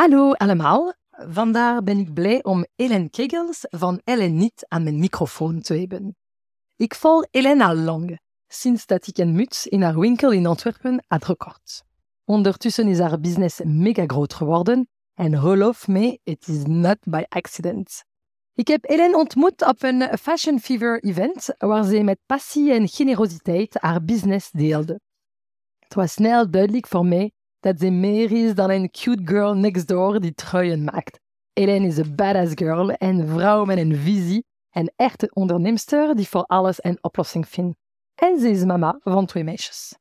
[0.00, 5.60] Hallo allemaal, Vandaar ben ik blij om Ellen Kegels van Ellen Niet aan mijn microfoon
[5.60, 6.16] te hebben.
[6.76, 11.04] Ik volg Ellen al lang, sinds dat ik een muts in haar winkel in Antwerpen
[11.06, 11.84] had gekocht.
[12.24, 18.04] Ondertussen is haar business mega groot geworden en geloof me, it is not by accident.
[18.54, 23.76] Ik heb Ellen ontmoet op een Fashion Fever event waar ze met passie en generositeit
[23.80, 25.00] haar business deelde.
[25.78, 29.88] Het was snel duidelijk voor mij dat ze meer is dan een cute girl next
[29.88, 31.20] door die truien maakt.
[31.52, 36.44] Ellen is een badass girl en vrouw met een visie, een echte ondernemster die voor
[36.44, 37.76] alles een oplossing vindt.
[38.14, 39.98] En ze is mama van twee meisjes.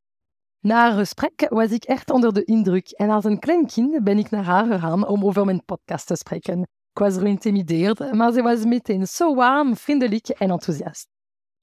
[0.59, 4.17] Na haar gesprek was ik echt onder de indruk en als een klein kind ben
[4.17, 6.61] ik naar haar gegaan om over mijn podcast te spreken.
[6.61, 11.07] Ik was geïntimideerd, maar ze was meteen zo warm, vriendelijk en enthousiast.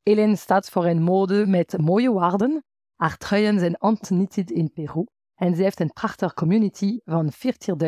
[0.03, 2.65] Ellen staat voor een mode met mooie waarden.
[2.97, 5.05] Haar truien zijn handknitted in Peru
[5.37, 7.33] en ze heeft een prachtige community van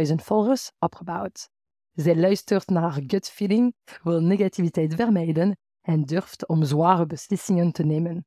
[0.06, 1.48] 40.000 volgers opgebouwd.
[1.92, 7.84] Zij luistert naar haar gut feeling, wil negativiteit vermijden en durft om zware beslissingen te
[7.84, 8.26] nemen.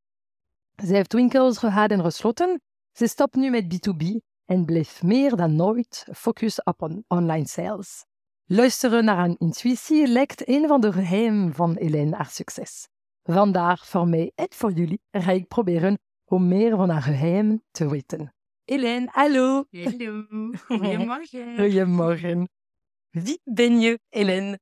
[0.85, 2.61] Ze heeft winkels gehad en gesloten.
[2.91, 4.05] Ze stopt nu met B2B
[4.45, 8.05] en blijft meer dan nooit focus op on online sales.
[8.45, 12.87] Luisteren naar haar intuïtie lijkt een van de geheimen van Helene haar succes.
[13.23, 17.89] Vandaar voor mij en voor jullie ga ik proberen om meer van haar geheimen te
[17.89, 18.33] weten.
[18.65, 19.65] Hélène, hallo.
[19.73, 20.25] Hallo.
[20.67, 21.57] Goedemorgen.
[21.57, 22.49] Goedemorgen.
[23.11, 24.59] Wie ben je, Hélène?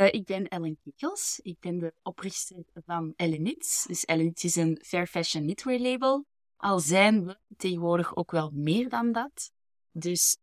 [0.00, 1.40] Uh, ik ben Ellen Kikkels.
[1.42, 3.84] Ik ben de oprichter van Ellenits.
[3.86, 6.24] Dus Ellenits is een fair fashion knitwear label.
[6.56, 9.52] Al zijn we tegenwoordig ook wel meer dan dat.
[9.90, 10.38] Dus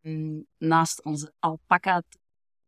[0.00, 2.02] mm, naast onze alpaca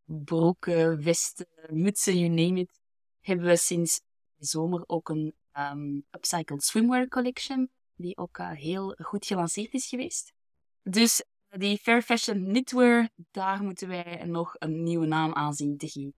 [0.04, 2.80] broeken, vesten, mutsen, you name it,
[3.20, 4.00] hebben we sinds
[4.38, 10.32] zomer ook een um, upcycled swimwear collection die ook uh, heel goed gelanceerd is geweest.
[10.82, 15.88] Dus die Fair Fashion Knitwear, daar moeten wij nog een nieuwe naam aan zien te
[15.88, 16.14] geven.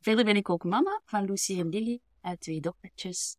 [0.00, 3.36] Verder ben ik ook mama van Lucy en Lily, uit twee dochtertjes.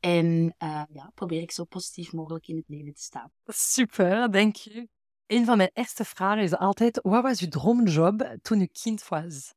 [0.00, 3.32] En uh, ja, probeer ik zo positief mogelijk in het leven te staan.
[3.46, 4.88] Super, dank je.
[5.26, 9.54] Een van mijn eerste vragen is altijd, wat was uw droomjob toen u kind was?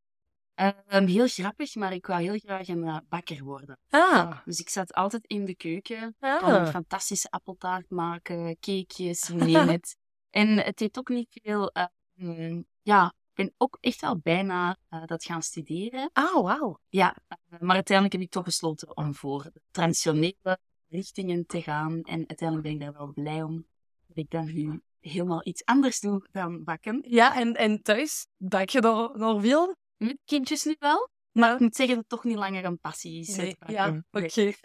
[0.90, 3.80] Um, heel grappig, maar ik wou heel graag een uh, bakker worden.
[3.90, 4.38] Ah.
[4.46, 6.16] Dus ik zat altijd in de keuken.
[6.20, 6.44] Ah.
[6.44, 9.96] Kon een fantastische appeltaart maken, cakejes, neem het.
[10.30, 11.72] En het heeft ook niet veel...
[12.16, 16.10] Uh, ja, ik ben ook echt wel bijna uh, dat gaan studeren.
[16.14, 16.80] Ah, oh, wauw.
[16.90, 17.16] Ja,
[17.60, 22.02] maar uiteindelijk heb ik toch besloten om voor de traditionele richtingen te gaan.
[22.02, 23.66] En uiteindelijk ben ik daar wel blij om.
[24.08, 27.04] Dat ik dan nu helemaal iets anders doe dan bakken.
[27.08, 29.76] Ja, en, en thuis bak je nog, nog veel?
[29.98, 31.10] Met kindjes nu wel.
[31.32, 33.36] Maar ik moet zeggen dat het toch niet langer een passie is.
[33.36, 34.26] Nee, ja, oké.
[34.26, 34.56] Okay.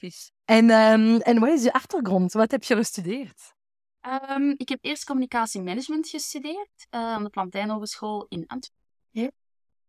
[0.44, 2.32] En, um, en wat is je achtergrond?
[2.32, 3.54] Wat heb je gestudeerd?
[4.30, 8.80] Um, ik heb eerst communicatiemanagement gestudeerd uh, aan de Plantijn Hogeschool in Antwerpen.
[9.10, 9.30] Ja.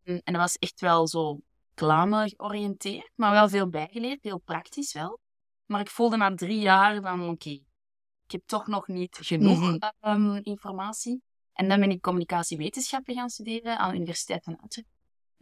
[0.03, 5.19] En dat was echt wel zo reclame georiënteerd, maar wel veel bijgeleerd, heel praktisch wel.
[5.65, 7.63] Maar ik voelde na drie jaar van oké, okay,
[8.25, 10.35] ik heb toch nog niet genoeg mm -hmm.
[10.35, 11.21] um, informatie.
[11.53, 14.92] En dan ben ik communicatiewetenschappen gaan studeren aan de Universiteit van Antwerpen.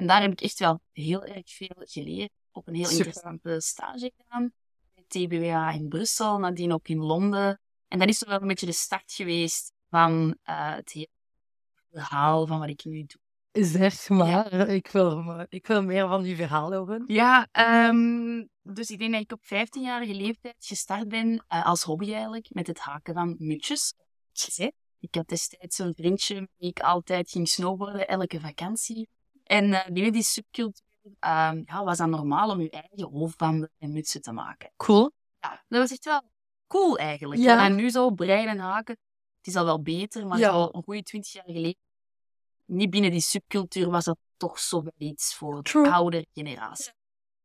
[0.02, 2.32] En daar heb ik echt wel heel erg veel geleerd.
[2.52, 3.06] Op een heel Super.
[3.06, 4.52] interessante stage gedaan.
[4.94, 7.60] Bij TBWA in Brussel, nadien ook in Londen.
[7.88, 11.10] En dat is wel een beetje de start geweest van uh, het hele
[11.92, 13.66] verhaal van wat ik nu doe.
[13.66, 17.04] Zeg maar, ik wil, ik wil meer van uw verhaal horen.
[17.08, 22.14] Ja, ehm, dus ik denk dat ik op 15-jarige leeftijd gestart ben uh, als hobby
[22.14, 23.94] eigenlijk met het haken van mutjes.
[25.00, 29.08] Ik had destijds zo'n vriendje die ik altijd ging snowboarden elke vakantie.
[29.44, 33.92] En uh, binnen die subcultuur uh, ja, was dat normaal om je eigen hoofdbanden en
[33.92, 34.72] mutsen te maken.
[34.78, 35.12] Cool.
[35.40, 36.22] Ja, dat was echt wel
[36.68, 37.42] cool eigenlijk.
[37.42, 37.66] Ja.
[37.66, 38.98] En nu zo breien en haken,
[39.38, 40.52] het is al wel beter, maar ja.
[40.52, 41.80] zo een goede 20 jaar geleden
[42.72, 46.94] niet binnen die subcultuur was dat toch zo wel iets voor de oude generatie.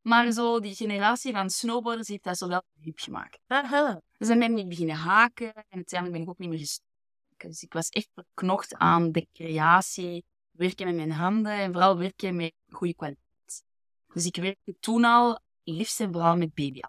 [0.02, 3.38] Maar zo, die generatie van snowboarders heeft dat zo wel hip gemaakt.
[3.46, 4.00] Aha.
[4.18, 6.88] Dus dan ben ik beginnen haken en uiteindelijk ben ik ook niet meer gestopt.
[7.36, 10.24] Dus ik was echt verknocht aan de creatie,
[10.56, 13.64] werken met mijn handen en vooral werken met goede kwaliteit.
[14.12, 16.80] Dus ik werkte toen al liefst en vooral met baby.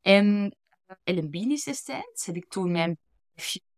[0.00, 0.56] En
[1.04, 2.98] Ellen Beanies destijds heb ik toen mijn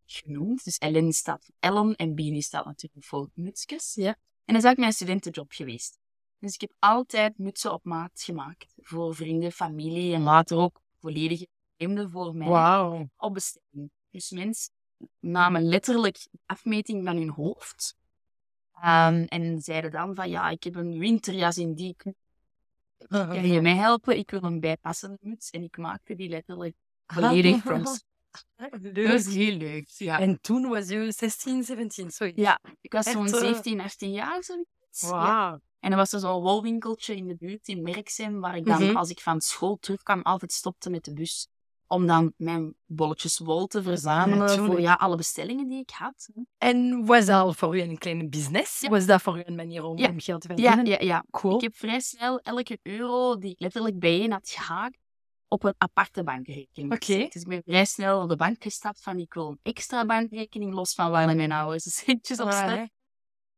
[0.06, 0.64] genoemd.
[0.64, 3.94] Dus Ellen staat voor Ellen en Beanie staat natuurlijk voor mutsjes.
[3.94, 4.08] Ja.
[4.44, 5.98] En dat is eigenlijk mijn studentenjob geweest.
[6.38, 8.74] Dus ik heb altijd mutsen op maat gemaakt.
[8.76, 12.48] Voor vrienden, familie en later ook volledige vreemden voor mij.
[12.48, 13.08] Wauw.
[13.16, 13.90] Op bestelling.
[14.10, 14.72] Dus mensen
[15.18, 17.96] namen letterlijk afmeting van hun hoofd.
[18.84, 21.96] Um, en zeiden dan van, ja, ik heb een winterjas in die
[23.08, 24.18] Kan je mij helpen?
[24.18, 25.50] Ik wil een bijpassende muts.
[25.50, 27.84] En ik maakte die letterlijk volledig from
[28.92, 29.88] dat was heel leuk.
[29.88, 30.18] Ja.
[30.18, 32.40] En toen was je 16, 17, zoiets?
[32.40, 35.00] Ja, ik was zo'n 17, 18 jaar, zoiets.
[35.00, 35.60] Ja.
[35.78, 38.86] En er was er zo'n wolwinkeltje in de buurt in Merksem, waar ik dan, mm
[38.86, 38.96] -hmm.
[38.96, 41.48] als ik van school terugkwam, altijd stopte met de bus.
[41.92, 46.28] Om dan mijn bolletjes wol te verzamelen voor ja, alle bestellingen die ik had.
[46.58, 48.88] En was dat al voor u een kleine business?
[48.88, 50.86] Was dat voor u een manier om, geld te verdienen?
[50.86, 51.24] Ja, ja, ja.
[51.30, 51.54] Cool.
[51.54, 54.98] Ik heb vrij snel elke euro die ik letterlijk bijeen had gehaakt,
[55.48, 56.92] op een aparte bankrekening.
[56.92, 57.12] Oké.
[57.12, 57.28] Okay.
[57.28, 60.74] Dus ik ben vrij snel op de bank gestapt van ik wil een extra bankrekening,
[60.74, 62.88] los van waar mijn ouders de centjes op staan.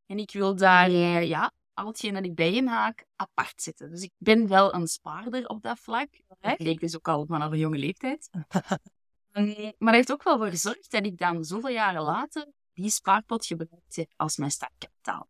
[0.07, 3.91] En ik wil daar, uh, ja, al hetgeen dat ik bij hem haak, apart zetten.
[3.91, 6.09] Dus ik ben wel een spaarder op dat vlak.
[6.41, 8.31] Dat leek dus ook al vanaf een jonge leeftijd.
[9.79, 13.47] maar dat heeft ook wel voor gezorgd dat ik dan zoveel jaren later die spaarpot
[13.47, 15.29] gebruikt heb als mijn startkapitaal.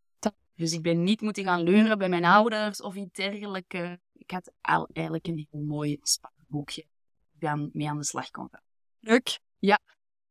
[0.55, 3.81] Dus ik ben niet moeten gaan leuren bij mijn ouders of iets dergelijks.
[4.13, 6.87] Ik had al eigenlijk een heel mooi spaar boekje
[7.33, 8.63] dan mee aan de slag kon gaan.
[9.01, 9.41] Leuk.
[9.59, 9.79] Ja.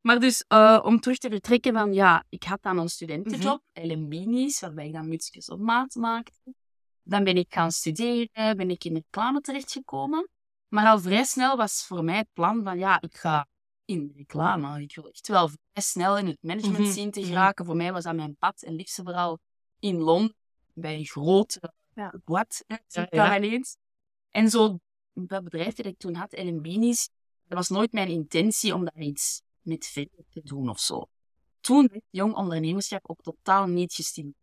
[0.01, 3.83] Maar dus, uh, om terug te vertrekken van, ja, ik had dan een studentenjob, mm
[3.83, 3.91] -hmm.
[3.91, 6.53] LMB's, waarbij ik dan mutsjes op maat maakte.
[7.03, 10.29] Dan ben ik gaan studeren, ben ik in reclame terechtgekomen.
[10.67, 13.47] Maar al vrij snel was voor mij het plan van, ja, ik ga
[13.85, 14.81] in reclame.
[14.81, 16.93] Ik wil echt wel vrij snel in het management mm -hmm.
[16.93, 17.65] zien te geraken.
[17.65, 18.61] Voor mij was dat mijn pad.
[18.61, 19.39] En liefst vooral
[19.79, 20.35] in Londen,
[20.73, 22.13] bij een grote ja.
[22.25, 23.37] boîte, ja, ja.
[23.37, 23.77] ineens.
[24.29, 24.79] En zo
[25.13, 26.29] dat bedrijf dat ik toen had,
[26.61, 27.09] Beanies,
[27.47, 31.05] dat was nooit mijn intentie om daar iets met verder te doen of zo.
[31.59, 34.39] Toen werd jong ondernemerschap ook totaal niet gestimuleerd.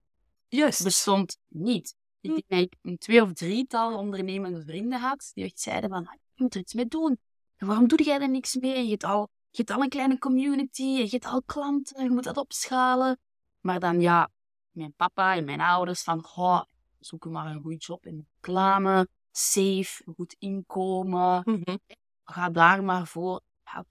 [0.48, 0.84] Juist.
[0.84, 1.96] bestond niet.
[2.20, 6.06] Ik denk dat ik een twee of drietal ondernemende vrienden had, die echt zeiden van,
[6.06, 7.18] ah, je moet er iets mee doen.
[7.56, 8.84] En waarom doe jij er niks mee?
[8.84, 12.24] Je hebt al, je hebt al een kleine community, je hebt al klanten, je moet
[12.24, 13.18] dat opschalen.
[13.60, 14.30] Maar dan ja,
[14.70, 16.62] mijn papa en mijn ouders van, oh,
[16.98, 21.42] zoek maar een goede job in reclame safe, goed inkomen.
[21.44, 21.78] Mm -hmm.
[22.24, 23.40] Ga daar maar voor.
[23.64, 23.84] Ja,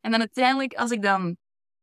[0.00, 1.36] en dan uiteindelijk, als ik dan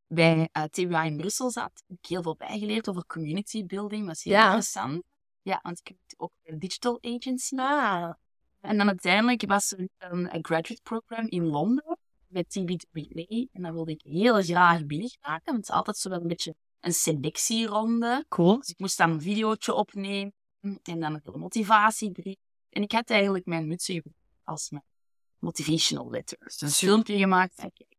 [0.08, 4.06] bij uh, eh, TWA in Brussel zat, heb ik heel veel bijgeleerd over community building.
[4.08, 5.04] Dat is heel interessant.
[5.42, 7.56] Ja, want ik heb ook een digital agency.
[7.56, 8.14] Ah.
[8.60, 13.46] En dan uiteindelijk was er een, een graduate program in Londen met TBWA.
[13.52, 15.46] En daar wilde ik heel graag binnen geraken.
[15.46, 18.26] Want het is altijd zo wel een beetje een selectieronde.
[18.28, 18.58] Cool.
[18.58, 20.34] Dus ik moest dan een videootje opnemen.
[20.84, 22.36] En dan een motivatiebrief.
[22.70, 24.04] En ik had eigenlijk mijn mutsen
[24.44, 24.84] als mijn
[25.40, 26.58] motivational letters.
[26.58, 27.56] Dus een filmpje gemaakt.
[27.56, 27.97] kijk,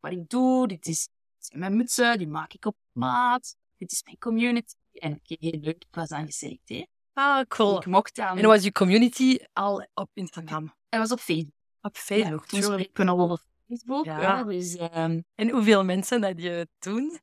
[0.00, 1.08] wat ik doe, dit is,
[1.52, 3.56] mijn mutsen, die maak ik op maat.
[3.76, 4.74] Dit is mijn community.
[4.92, 6.88] En oké, heel leuk, ik was dan geselecteerd.
[7.12, 7.76] Ah, cool.
[7.78, 8.38] Ik mocht dan...
[8.38, 10.74] En was je community al op Instagram?
[10.88, 11.52] Hij was op Facebook.
[11.82, 14.04] Op Facebook, ja, toen spreken we al over Facebook.
[14.04, 14.20] Ja.
[14.20, 15.24] ja dus, um...
[15.34, 17.18] En hoeveel mensen had je toen?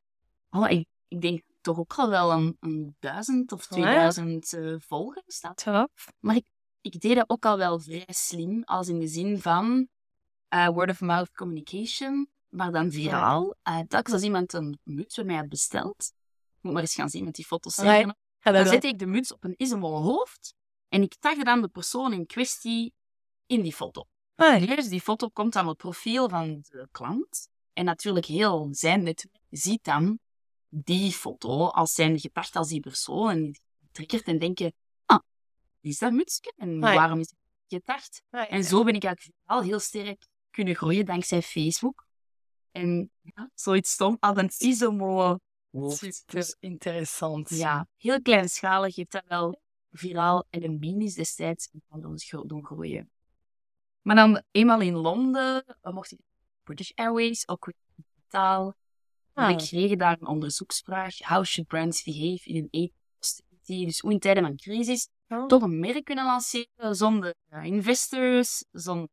[0.49, 5.39] Oh, ik, ik denk toch ook al wel een, een duizend of tweeduizend uh, volgers.
[5.39, 5.65] Dat.
[6.19, 6.45] Maar ik,
[6.81, 9.87] ik deed dat ook al wel vrij slim, als in de zin van
[10.49, 13.55] uh, word-of-mouth communication, maar dan viraal.
[13.63, 16.11] Uh, telkens als iemand een muts bij mij had besteld,
[16.61, 17.75] moet maar eens gaan zien met die foto's.
[18.39, 20.53] Dan zette ik de muts op een isomol hoofd
[20.89, 22.93] en ik tagde dan de persoon in kwestie
[23.45, 24.05] in die foto.
[24.75, 27.49] Dus die foto komt dan op het profiel van de klant.
[27.73, 30.19] En natuurlijk heel zijn netwerk ziet dan
[30.69, 34.73] die foto als zijn gedacht als die persoon en die triggert en denken,
[35.05, 35.19] ah,
[35.81, 36.53] is dat mutsje?
[36.57, 38.21] En waarom is het gedacht?
[38.29, 42.04] En zo ben ik eigenlijk al heel sterk kunnen groeien dankzij Facebook.
[42.75, 45.37] En ja, zoiets stom als een ISOMO.
[45.71, 47.49] Super interessant.
[47.49, 52.65] Ja, heel kleinschalig heeft dat wel viraal en een bean is destijds van ons doen
[52.65, 53.09] groeien.
[54.01, 56.19] Maar dan eenmaal in Londen mocht ik
[56.63, 58.73] British Airways, ook weer digitaal.
[59.33, 59.47] Ah.
[59.47, 61.17] We kregen daar een onderzoeksvraag.
[61.17, 62.89] How should brands behave in of
[63.19, 63.85] austerity?
[63.85, 65.45] Dus hoe in tijden van crisis Oh.
[65.45, 69.09] toch een merk kunnen lanceren zonder investors, zonder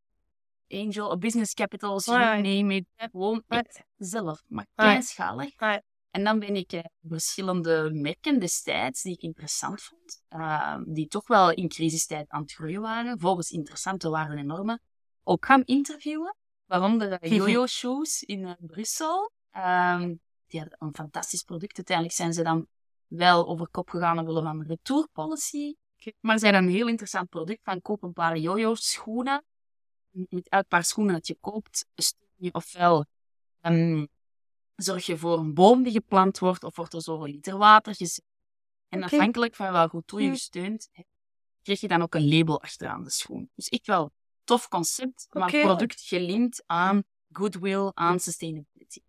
[0.72, 2.42] angel of business capitals, you Right.
[2.42, 2.86] name it.
[2.96, 3.84] Gewoon Right.
[3.96, 5.52] zelf, maar kleinschalig.
[5.56, 5.82] Right.
[6.10, 11.26] En dan ben ik eh, verschillende merken destijds die ik interessant vond, eh, die toch
[11.26, 14.80] wel in crisistijd aan het groeien waren, volgens interessante waarden en normen,
[15.22, 16.36] ook gaan interviewen.
[16.66, 19.32] Waaronder eh, Yo-Yo Shoes in eh, Brussel.
[19.50, 20.14] Ehm,
[20.46, 21.76] die hadden een fantastisch product.
[21.76, 22.66] Uiteindelijk zijn ze dan
[23.06, 25.74] wel over kop gegaan omwille van retour policy.
[26.20, 29.44] Maar ze hadden een heel interessant product van koop een paar Yo-Yo schoenen.
[30.12, 33.04] Met elk paar schoenen dat je koopt, steun je ofwel
[33.60, 34.06] ehm,
[34.76, 38.24] zorg je voor een boom die geplant wordt, of wordt er zoveel liter water gezet.
[38.88, 40.88] En afhankelijk van welk goed doel je steunt,
[41.62, 43.50] krijg je dan ook een label achteraan de schoen.
[43.54, 44.10] Dus echt wel
[44.44, 45.60] tof concept, maar Oké.
[45.60, 49.00] product gelinkt aan goodwill, aan sustainability.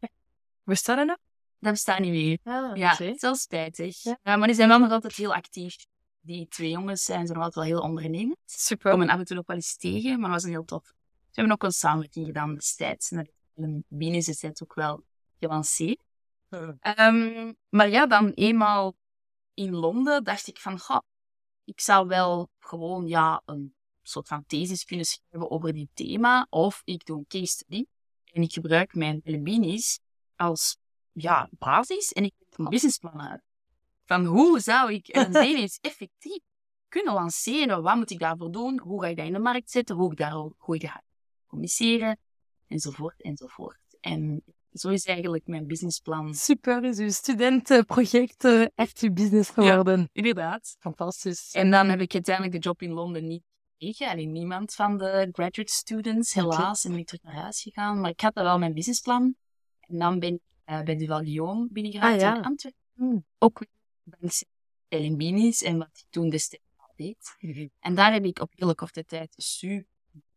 [0.64, 1.18] We staan er nog?
[1.60, 2.40] Dat bestaat niet meer.
[2.44, 4.04] Ah, Ja, zelfs spijtig.
[4.04, 4.20] Ja.
[4.24, 5.76] Ja, maar die zijn wel nog altijd heel actief.
[6.26, 8.38] Die twee jongens zijn ze nog altijd wel heel ondernemend.
[8.46, 8.92] Super.
[8.92, 10.86] kom hen af en toe nog wel eens tegen, maar dat was een heel tof.
[10.86, 13.12] Ze hebben ook een samenwerking gedaan destijds.
[13.12, 15.04] En dat is binnen destijds ook wel
[15.40, 16.02] gelanceerd.
[16.80, 18.96] Ehm, maar ja, dan eenmaal
[19.54, 21.02] in Londen dacht ik van, goh,
[21.64, 26.48] ik zou wel gewoon ja, een soort van thesis kunnen schrijven over dit thema.
[26.50, 27.86] Of ik doe een case study
[28.32, 30.00] en ik gebruik mijn Lebinis
[30.36, 30.78] als
[31.12, 33.42] ja, basis en ik heb een businessplan uit.
[34.14, 36.40] Van hoe zou ik een Lebinis effectief
[36.88, 37.82] kunnen lanceren?
[37.82, 38.80] Wat moet ik daarvoor doen?
[38.80, 39.96] Hoe ga ik dat in de markt zetten?
[39.96, 40.20] Hoe ik
[40.58, 41.04] hoe ik ga
[41.48, 42.18] communiceren?
[42.68, 43.80] Enzovoort, enzovoort.
[44.00, 46.34] En zo is eigenlijk mijn businessplan.
[46.34, 48.44] Super, is uw studentenproject
[48.76, 50.10] echt uw business geworden.
[50.12, 50.76] Inderdaad.
[50.80, 51.52] Fantastisch.
[51.54, 53.44] En dan heb ik uiteindelijk de job in Londen niet
[53.78, 54.12] gekregen.
[54.12, 56.86] Alleen niemand van de graduate students, helaas.
[56.86, 58.00] En ben ik terug naar huis gegaan.
[58.02, 59.36] Maar ik had wel mijn businessplan.
[59.80, 62.36] En dan ben ik eh, bij Duval Guillaume binnengeraakt Ah, ja.
[62.36, 62.82] in Antwerpen.
[62.94, 63.26] Hmm.
[63.38, 63.62] Ook
[64.04, 64.48] dankzij
[64.90, 67.38] Binis en wat ik toen destijds al deed.
[67.80, 69.88] En daar heb ik op hele korte tijd super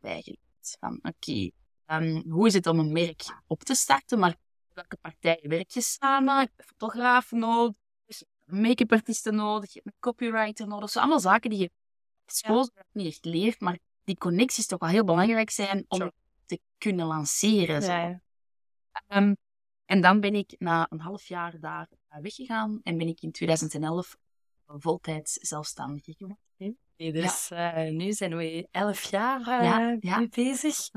[0.00, 0.76] bij geleerd.
[0.80, 1.50] Van oké,
[1.86, 4.18] ehm, hoe is het om een merk op te starten?
[4.18, 4.36] Maar
[4.72, 6.34] welke partijen werk je samen?
[6.34, 7.76] Je hebt een fotograaf nodig,
[8.44, 10.90] een make-up artiesten nodig, je hebt een copywriter nodig.
[10.90, 11.70] Zo allemaal zaken die je
[12.22, 16.12] op school niet echt leert, maar die connecties toch wel heel belangrijk zijn om
[16.44, 17.82] te kunnen lanceren.
[17.82, 17.92] zo.
[17.92, 18.20] Ja, ja.
[19.06, 19.34] Ehm,
[19.84, 21.88] en dan ben ik na een half jaar daar
[22.22, 24.16] weggegaan en ben ik in 2011
[24.66, 26.38] voltijds zelfstandig geworden.
[26.96, 30.26] Nee, dus eh, nu zijn we elf jaar eh, Ja, ja.
[30.30, 30.88] bezig.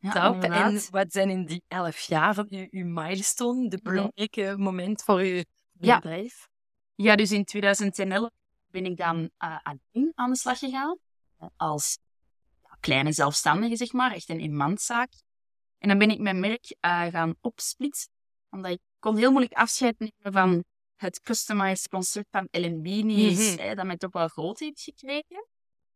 [0.00, 5.18] En wat zijn in die elf jaar van uw, uw milestone, de belangrijke moment voor
[5.20, 6.48] uw bedrijf?
[6.94, 8.30] Ja, dus in 2011
[8.66, 10.98] ben ik dan eh alleen aan de slag gegaan.
[11.38, 11.98] eh, Als
[12.62, 14.12] ja, kleine zelfstandige, zeg maar.
[14.12, 15.12] Echt een eenmanszaak.
[15.78, 18.10] En dan ben ik mijn merk eh, gaan opsplitsen.
[18.50, 20.64] Omdat ik kon heel moeilijk afscheid nemen van
[20.96, 23.56] het customized concept van Ellen Beanies.
[23.56, 23.74] Mhm.
[23.76, 25.46] dat mij toch wel groot heeft gekregen.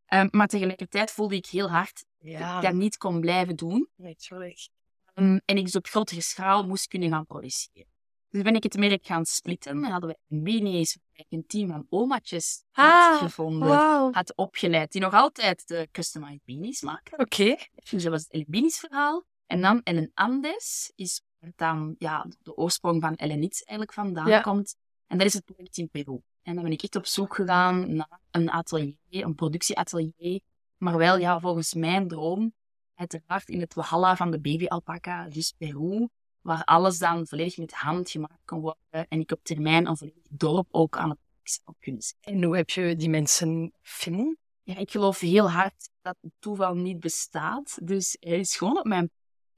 [0.06, 3.88] Ehm, maar tegelijkertijd voelde ik heel hard dat ik dat niet kon blijven doen.
[3.96, 4.68] natuurlijk.
[5.14, 7.90] Ehm, en ik dus op grotere schaal moest kunnen gaan produceren.
[8.28, 9.84] Dus ben ik het merk gaan splitten.
[9.84, 13.68] En hadden we Beanies, een team van omaatjes had Ah, gevonden,
[14.12, 17.18] had opgeleid, die nog altijd de customized beanies maken.
[17.18, 17.56] Oké.
[17.90, 19.24] Dus dat was het Ellen Beanies verhaal.
[19.46, 21.22] En dan Ellen Andes is
[21.56, 24.40] dan ja, de oorsprong van Ellen Nits eigenlijk vandaan Ja.
[24.40, 24.76] komt.
[25.06, 26.20] En dat is het project in Peru.
[26.42, 30.40] En dan ben ik echt op zoek gegaan naar een atelier, een productieatelier.
[30.76, 32.52] Maar wel, ja, volgens mijn droom,
[32.94, 36.08] uiteraard in het Walhalla van de baby alpaca, dus Peru,
[36.40, 39.06] waar alles dan volledig met hand gemaakt kon worden.
[39.08, 42.36] En ik op termijn een volledig dorp ook aan het zou kunnen zijn.
[42.36, 44.36] En hoe heb je die mensen vinden?
[44.62, 47.78] Ja, ik geloof heel hard dat het toeval niet bestaat.
[47.82, 49.10] Dus hij is gewoon op mijn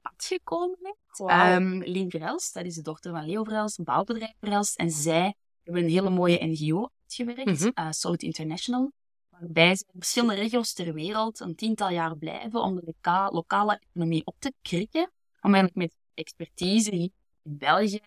[0.09, 0.95] pad gekomen.
[1.19, 4.77] Um, Lien dat is de dochter van Leo Verhelst, een bouwbedrijf Verhelst.
[4.77, 7.69] En zij hebben een hele mooie NGO uitgewerkt, Mhm.
[7.73, 8.91] eh, Solid International.
[9.29, 13.79] Waarbij ze in verschillende regio's ter wereld een tiental jaar blijven om de loka- lokale
[13.89, 15.11] economie op te krikken.
[15.41, 17.09] Om eigenlijk met expertise hier
[17.43, 17.99] in België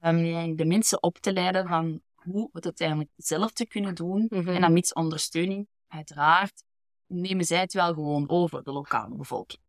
[0.00, 4.26] um, de mensen op te leiden van hoe we het uiteindelijk zelf te kunnen doen.
[4.28, 4.48] Mhm.
[4.48, 6.62] En dan mits ondersteuning, uiteraard,
[7.06, 9.60] nemen zij het wel gewoon over, de lokale bevolking.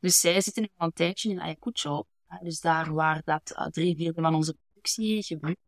[0.00, 2.04] Dus zij zitten nu al een tijdje in Ayacucho,
[2.42, 5.58] dus daar waar dat eh, drie vierde van onze productie gebeurt.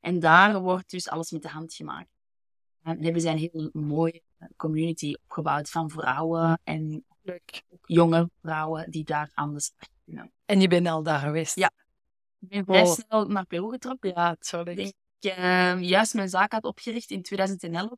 [0.00, 2.08] En daar wordt dus alles met de hand gemaakt.
[2.82, 7.04] En hebben zij een heel mooie eh, community opgebouwd van vrouwen en
[7.86, 10.32] jonge vrouwen die daar aan de slag kunnen.
[10.44, 11.56] En je bent al daar geweest?
[11.56, 11.70] Ja.
[12.38, 12.92] Ik ben vrij Oh.
[12.92, 14.10] snel naar Peru getrokken.
[14.10, 14.78] Ja, tuurlijk.
[14.78, 14.94] Ik
[15.30, 17.92] eh, juist mijn zaak had opgericht in 2011.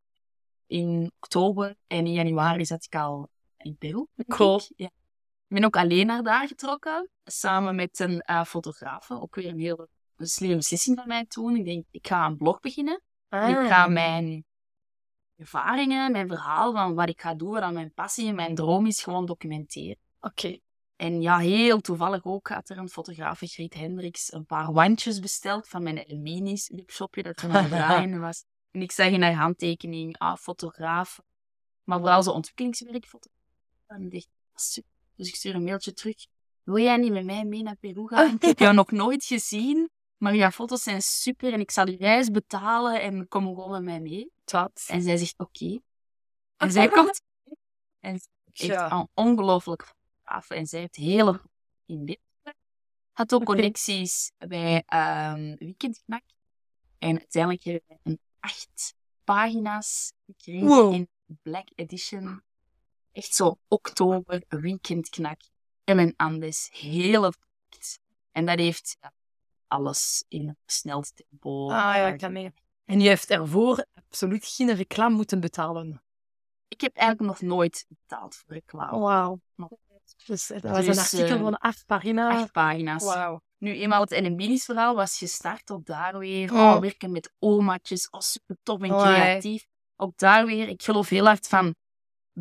[0.66, 4.06] In oktober en in januari zat ik al in Peru.
[4.28, 4.56] Cool.
[4.56, 4.72] ik.
[4.76, 4.90] Ja.
[5.48, 7.10] Ik ben ook alleen naar daar getrokken.
[7.24, 9.10] Samen met een eh fotograaf.
[9.10, 11.56] Ook weer een hele slimme beslissing van mij toen.
[11.56, 13.02] Ik denk, ik ga een blog beginnen.
[13.28, 13.48] Ah.
[13.48, 14.44] Ik ga mijn
[15.36, 19.02] ervaringen, mijn verhaal van wat ik ga doen, wat mijn passie en mijn droom is,
[19.02, 19.98] gewoon documenteren.
[20.20, 20.58] Oké.
[20.96, 25.68] En ja, heel toevallig ook had er een fotograaf, Griet Hendricks, een paar wandjes besteld
[25.68, 28.44] van mijn Elminis webshopje dat er nog draaien was.
[28.70, 31.20] En ik zag in haar handtekening, ah, fotograaf.
[31.84, 33.42] Maar vooral zo ontwikkelingswerk, fotograaf.
[33.86, 34.93] En ik dacht, ah, super.
[35.16, 36.26] Dus ik stuur een mailtje terug.
[36.62, 38.34] Wil jij niet met mij mee naar Peru gaan?
[38.34, 41.96] Ik heb jou nog nooit gezien, maar jouw foto's zijn super en ik zal je
[41.96, 44.30] reis betalen en kom gewoon met mij mee.
[44.44, 44.84] Dat.
[44.86, 45.78] En zij zegt oké.
[46.56, 47.20] En zij komt.
[48.00, 49.08] En ze heeft Ja.
[49.14, 50.50] ongelooflijk fotograaf.
[50.50, 51.40] En zij heeft hele
[51.86, 52.18] in dit.
[53.12, 54.82] Had ook connecties bij
[55.58, 56.22] Weekendknak.
[56.98, 58.94] En uiteindelijk hebben we een acht
[59.24, 60.92] pagina's gekregen Wow.
[60.94, 61.08] in
[61.42, 62.42] Black Edition.
[63.14, 65.40] Echt zo oktober, Weekendknak.
[65.84, 68.00] Ellen Andes, hele project.
[68.32, 69.12] En dat heeft ja,
[69.66, 71.70] alles in een versneld tempo.
[71.70, 72.52] Ah ja, ik kan mee.
[72.84, 76.02] En je heeft ervoor absoluut geen reclame moeten betalen.
[76.68, 78.98] Ik heb eigenlijk nog nooit betaald voor reclame.
[78.98, 79.40] Wauw.
[80.26, 82.42] Dus dat was Dus, een artikel eh, van acht pagina's.
[82.42, 83.04] Acht pagina's.
[83.04, 83.40] Wauw.
[83.58, 86.52] Nu, eenmaal het NMB's verhaal was gestart, ook daar weer.
[86.52, 86.58] Oh.
[86.58, 89.66] Oh, werken met omaatjes, oh, super tof en Oh, creatief.
[89.96, 91.74] Ook daar weer, ik geloof heel hard van,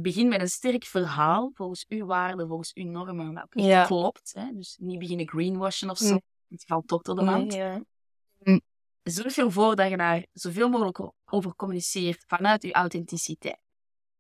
[0.02, 3.86] begin met een sterk verhaal, volgens uw waarden, volgens uw normen, Ja.
[3.86, 4.34] klopt.
[4.34, 4.52] Hè?
[4.54, 6.14] Dus niet beginnen greenwashen of zo.
[6.14, 6.22] Mm.
[6.48, 7.48] Het valt toch door de mand.
[7.48, 7.82] Nee, ja.
[9.04, 13.60] Zorg ervoor dat je daar zoveel mogelijk over communiceert vanuit je authenticiteit.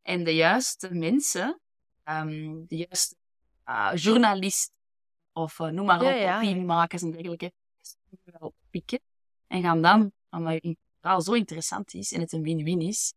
[0.01, 1.60] En de juiste mensen,
[2.03, 3.15] ehm, de juiste
[3.63, 4.75] ah, journalisten
[5.34, 6.38] of eh, noem maar op, ja.
[6.38, 7.51] opiniemakers en dergelijke,
[8.24, 9.00] wel pikken.
[9.48, 13.13] En gaan dan, omdat je verhaal zo interessant is en het een win-win is,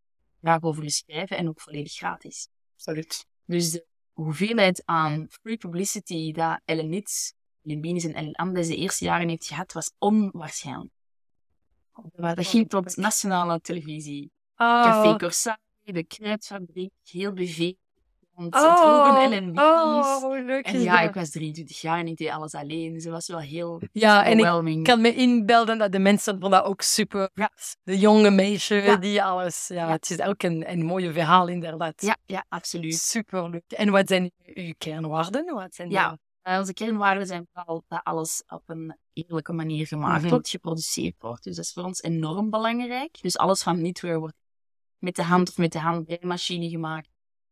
[0.65, 2.49] over je schrijven en ook volledig gratis.
[2.75, 3.27] Absoluut.
[3.45, 9.05] Dus de hoeveelheid aan free publicity dat Ellen Nitz, Ellen en Ellen Andes de eerste
[9.05, 10.95] jaren heeft gehad, was onwaarschijnlijk.
[12.13, 14.31] Dat ging tot nationale televisie.
[14.55, 15.17] Café Oh.
[15.17, 17.73] Corsari, de Kruidfabriek, heel BV.
[18.37, 19.63] Want Oh, het Benis.
[19.65, 21.09] oh, leuk En ja, dat?
[21.09, 23.01] ik was 23 jaar en ik deed alles alleen.
[23.01, 26.65] Ze was wel heel Ja, en ik kan me inbeelden dat de mensen vonden dat
[26.65, 27.31] ook super.
[27.35, 27.51] Ja.
[27.83, 28.97] De jonge meisje Ja.
[28.97, 29.69] die alles.
[29.69, 29.91] Ja, Ja.
[29.91, 32.03] het is ook een, een mooie verhaal inderdaad.
[32.03, 32.95] Ja, ja, absoluut.
[32.99, 33.63] Super leuk.
[33.69, 35.55] En wat zijn uw kernwaarden?
[35.55, 36.11] Wat zijn Ja.
[36.11, 36.19] de-
[36.51, 40.31] Uh, onze kernwaarden zijn vooral dat alles op een eerlijke manier gemaakt Mhm.
[40.31, 41.45] wordt, geproduceerd wordt.
[41.45, 43.19] Dus dat is voor ons enorm belangrijk.
[43.23, 44.35] Dus alles van knitwear wordt
[44.99, 47.09] met de hand of met de handbreimachine gemaakt.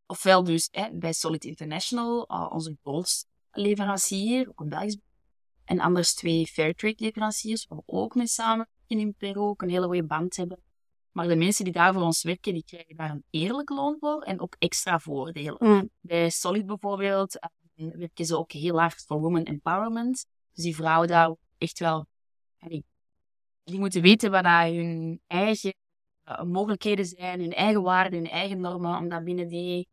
[0.06, 4.98] Ofwel dus hè, bij Solid International, uh, onze grootste leverancier, ook een Belgisch.
[5.64, 9.86] En anders twee Fairtrade leveranciers, waar we ook mee samenwerken in Peru, ook een hele
[9.86, 10.62] goede band hebben.
[11.12, 14.22] Maar de mensen die daar voor ons werken, die krijgen daar een eerlijk loon voor
[14.22, 15.56] en ook extra voordelen.
[15.58, 15.90] Mm.
[16.00, 20.26] Bij Solid bijvoorbeeld eh, werken ze ook heel hard voor women empowerment.
[20.52, 22.06] Dus die vrouwen daar echt wel...
[22.58, 22.84] Die,
[23.64, 25.74] die moeten weten wat daar hun eigen
[26.24, 29.88] eh, mogelijkheden zijn, hun eigen waarden, hun eigen normen, omdat binnen die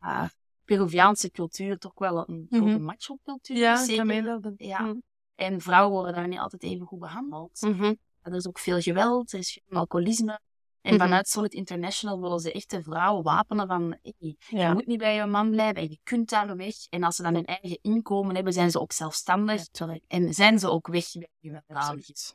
[0.00, 0.28] eh,
[0.64, 2.82] Peruviaanse cultuur toch wel een grote Mhm.
[2.82, 3.88] macho-cultuur Ja, is.
[3.88, 4.52] ik kan me zeker.
[4.56, 4.80] Ja.
[4.80, 5.02] Mm.
[5.34, 7.60] En vrouwen worden daar niet altijd even goed behandeld.
[7.60, 7.94] Mhm.
[8.22, 10.40] Er is ook veel geweld, er is veel alcoholisme.
[10.82, 11.02] En Mhm.
[11.02, 15.14] vanuit Solid International willen ze echt de vrouwen wapenen van hey, je moet niet bij
[15.14, 16.74] je man blijven en je kunt daar weg.
[16.88, 19.66] En als ze dan hun eigen inkomen hebben, zijn ze ook zelfstandig.
[20.08, 21.62] En zijn ze ook weg bij je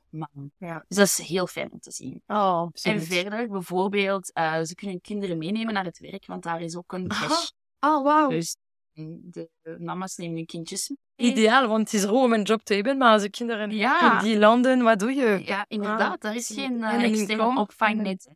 [0.10, 0.52] man.
[0.58, 0.86] Ja.
[0.88, 2.24] Dus dat is heel fijn om te zien.
[2.28, 6.76] Oh, En verder, bijvoorbeeld, eh, ze kunnen kinderen meenemen naar het werk, want daar is
[6.76, 7.50] ook een crash.
[7.80, 8.30] Oh, wauw.
[8.30, 8.58] Dus
[8.96, 11.32] de mama's nemen hun kindjes mee.
[11.32, 14.18] Ideaal, want het is goed om een job te hebben, maar als de kinderen Ja.
[14.18, 15.42] in die landen, wat doe je?
[15.46, 16.24] Ja, inderdaad.
[16.24, 18.30] Er is geen En uh, externe opvangnet.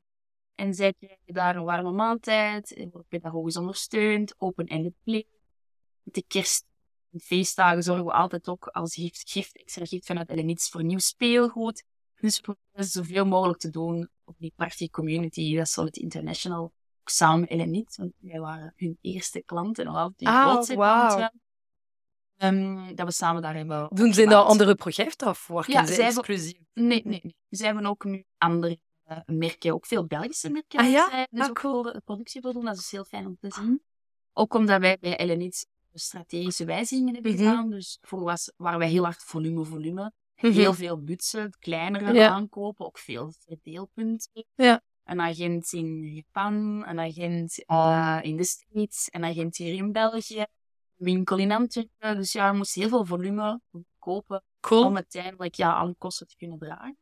[0.55, 5.25] En zij krijgen daar een warme maaltijd, er wordt pedagogisch ondersteund, open-ended play.
[6.03, 6.65] Met de kerst
[7.11, 10.97] en feestdagen zorgen we altijd ook als gift, gift extra gift vanuit Elenits voor nieuw
[10.99, 11.83] speelgoed.
[12.19, 16.71] Dus we proberen zoveel mogelijk te doen op die prachtige community, dat Solid International.
[17.09, 21.13] Samen met Elenit, want wij waren hun eerste klant en altijd hun Ah, grootste klant.
[21.15, 21.29] wel.
[22.37, 25.91] Ehm, dat we samen daar hebben Doen ze nog andere projecten of werken Ja, ze
[26.01, 26.59] hebben- exclusief?
[26.73, 27.35] Nee, nee, nee.
[27.49, 30.79] Ze hebben ook nu andere eh, merken, ook veel Belgische merken.
[30.79, 31.01] Ah, ja?
[31.01, 31.59] waar zij Dus Ah, ook
[31.93, 32.65] de productie voor doen.
[32.65, 33.81] Dat is heel fijn om te zien.
[34.33, 37.41] Ook omdat wij bij Elenits strategische wijzigingen hebben Mhm.
[37.43, 37.69] gedaan.
[37.69, 40.11] Dus voor was, waren wij heel hard volume, volume.
[40.35, 40.51] Mhm.
[40.51, 42.29] Heel veel budget, kleinere Ja.
[42.29, 44.45] aankopen, ook veel verdeelpunten.
[44.55, 44.81] Ja.
[45.09, 50.45] Een agent in Japan, een agent eh, in de States, een agent hier in België,
[50.95, 52.15] winkel in Antwerpen.
[52.15, 53.61] Dus ja, we moesten heel veel volume
[53.99, 54.43] kopen.
[54.59, 54.85] Cool.
[54.85, 56.97] om uiteindelijk ja, alle kosten te kunnen dragen.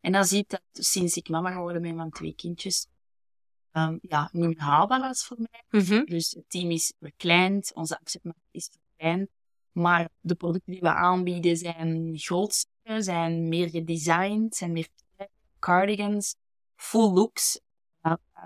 [0.00, 2.86] En dan zie ik dat sinds ik mama geworden ben van twee kindjes,
[3.70, 5.80] ehm, ja, niet meer haalbaar was voor mij.
[5.82, 6.04] Mhm.
[6.04, 9.30] Dus het team is verkleind, onze afzetmarkt is verkleind.
[9.72, 12.64] Maar de producten die we aanbieden zijn groter,
[12.98, 14.88] zijn meer gedesigned, zijn meer
[15.58, 16.36] cardigans,
[16.82, 17.60] full looks.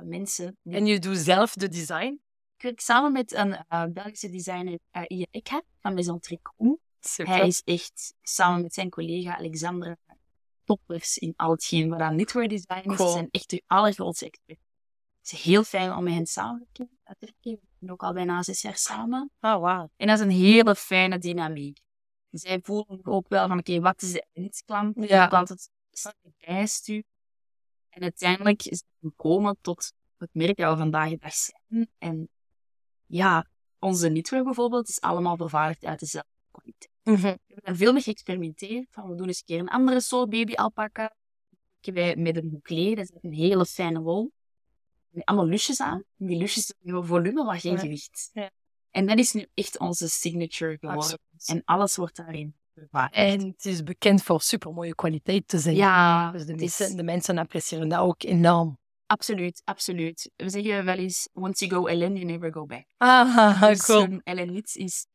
[0.03, 0.59] Mensen.
[0.63, 2.21] En je doet zelf de design?
[2.57, 6.79] Ik werk samen met een eh, Belgische designer, uh, Ian Eckhardt van Maison Tricot.
[7.01, 7.35] Super.
[7.35, 9.97] Hij is echt samen met zijn collega Alexandra
[10.65, 12.97] toppers in al hetgeen wat aan knitwear design is.
[12.97, 13.09] Cool.
[13.09, 14.61] Ze zijn echt de allergrootste experts.
[15.21, 17.35] Het is heel fijn om met hen samen te werken.
[17.43, 19.31] We zijn ook al bijna zes jaar samen.
[19.41, 19.91] Ah, wauw.
[19.97, 21.79] En dat is een hele fijne dynamiek.
[22.31, 25.09] Zij voelen ook wel van, oké, wat is de eindklant?
[25.09, 25.23] Ja.
[25.23, 25.71] De klant het
[26.39, 27.07] bijstuurt.
[27.97, 31.89] En uiteindelijk is het gekomen tot het merk dat we vandaag de dag zijn.
[31.99, 32.29] En
[33.07, 33.47] ja,
[33.79, 36.91] onze knitwear bijvoorbeeld is allemaal vervaardigd uit dezelfde kwaliteit.
[37.03, 37.21] Mhm.
[37.21, 38.87] We hebben daar veel mee geëxperimenteerd.
[38.91, 41.15] Van, we doen eens een keer een andere soort baby alpaca.
[41.81, 44.33] Wij met een bouclé, dat is een hele fijne wol.
[45.09, 46.05] Met allemaal lusjes aan.
[46.19, 47.79] En die lusjes hebben volume, maar geen Ja.
[47.79, 48.31] gewicht.
[48.33, 48.51] Ja.
[48.91, 51.03] En dat is nu echt onze signature geworden.
[51.03, 51.49] Absoluut.
[51.49, 53.15] En alles wordt daarin vervaardigd.
[53.41, 55.77] En het is bekend voor supermooie kwaliteit te zijn.
[55.77, 58.79] ja, Dus de is- mensen, de mensen appreciëren dat ook enorm.
[59.07, 60.31] absoluut, absoluut.
[60.37, 62.85] We zeggen wel eens, once you go Ellen, you never go back.
[62.97, 64.03] Ah, Dus, cool.
[64.03, 65.07] um, Ellen Nits is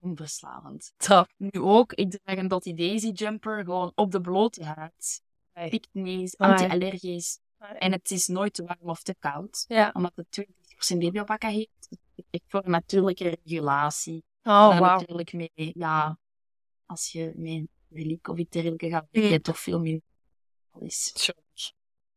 [0.00, 0.92] onverslavend.
[0.96, 1.26] Top.
[1.36, 5.22] Nu ook, ik draag een Dottie Daisy jumper, gewoon op de blote huid.
[5.52, 5.68] Hey.
[5.68, 6.28] Pikt Amai.
[6.36, 7.38] anti-allergisch.
[7.78, 11.88] En het is nooit te warm of te koud, omdat het 20% babyalpaca heeft.
[12.30, 14.24] Echt voor een natuurlijke regulatie.
[14.42, 14.98] Oh, wauw.
[14.98, 16.18] natuurlijk mee, ja,
[16.88, 19.22] als je een reliek of iets dergelijks gaat, Mm.
[19.22, 20.02] je toch veel minder
[20.80, 21.32] is.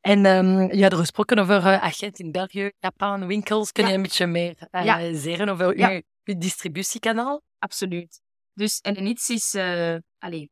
[0.02, 3.72] En ehm, je had er gesproken over uh, agent in België, Japan, winkels.
[3.72, 5.14] Kun je een beetje meer uh, Ja.
[5.14, 6.02] zeggen over Ja.
[6.24, 7.42] uw distributiekanaal?
[7.60, 8.22] Absoluut.
[8.54, 10.50] Dus Ellen Nits is, eh allee,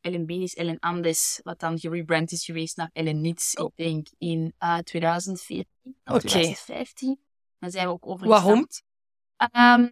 [0.00, 4.06] Ellen Bean is Ellen Andes, wat dan gerebrand is geweest naar Ellen Nits, ik denk
[4.18, 5.66] in eh 2014
[6.04, 6.26] of Oké.
[6.26, 7.20] 2015.
[7.58, 8.42] Dan zijn we ook overgestapt.
[8.42, 8.66] Waarom?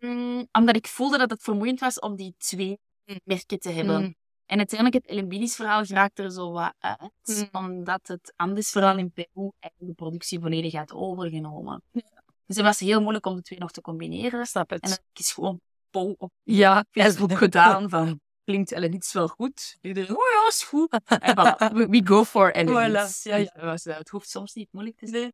[0.00, 2.78] Ehm, omdat ik voelde dat het vermoeiend was om die twee
[3.24, 4.00] merken te hebben.
[4.02, 4.14] Mm.
[4.46, 7.48] En uiteindelijk, het Ellen Beanies verhaal raakt er zo wat uit, Mm.
[7.52, 11.82] omdat het Andes verhaal in Peru eigenlijk de productie volledig had overgenomen.
[11.92, 14.46] Dus het was heel moeilijk om de twee nog te combineren.
[14.46, 14.82] Snap het.
[14.82, 19.76] En dan is gewoon Paul op ja, Facebook gedaan van klinkt iets wel goed?
[19.80, 21.00] Iedereen, oh ja, is goed.
[21.04, 23.22] En voilà, we, go for Voilà, Iets.
[23.22, 23.70] ja, ja.
[23.70, 25.32] Dus het hoeft soms niet moeilijk te zijn.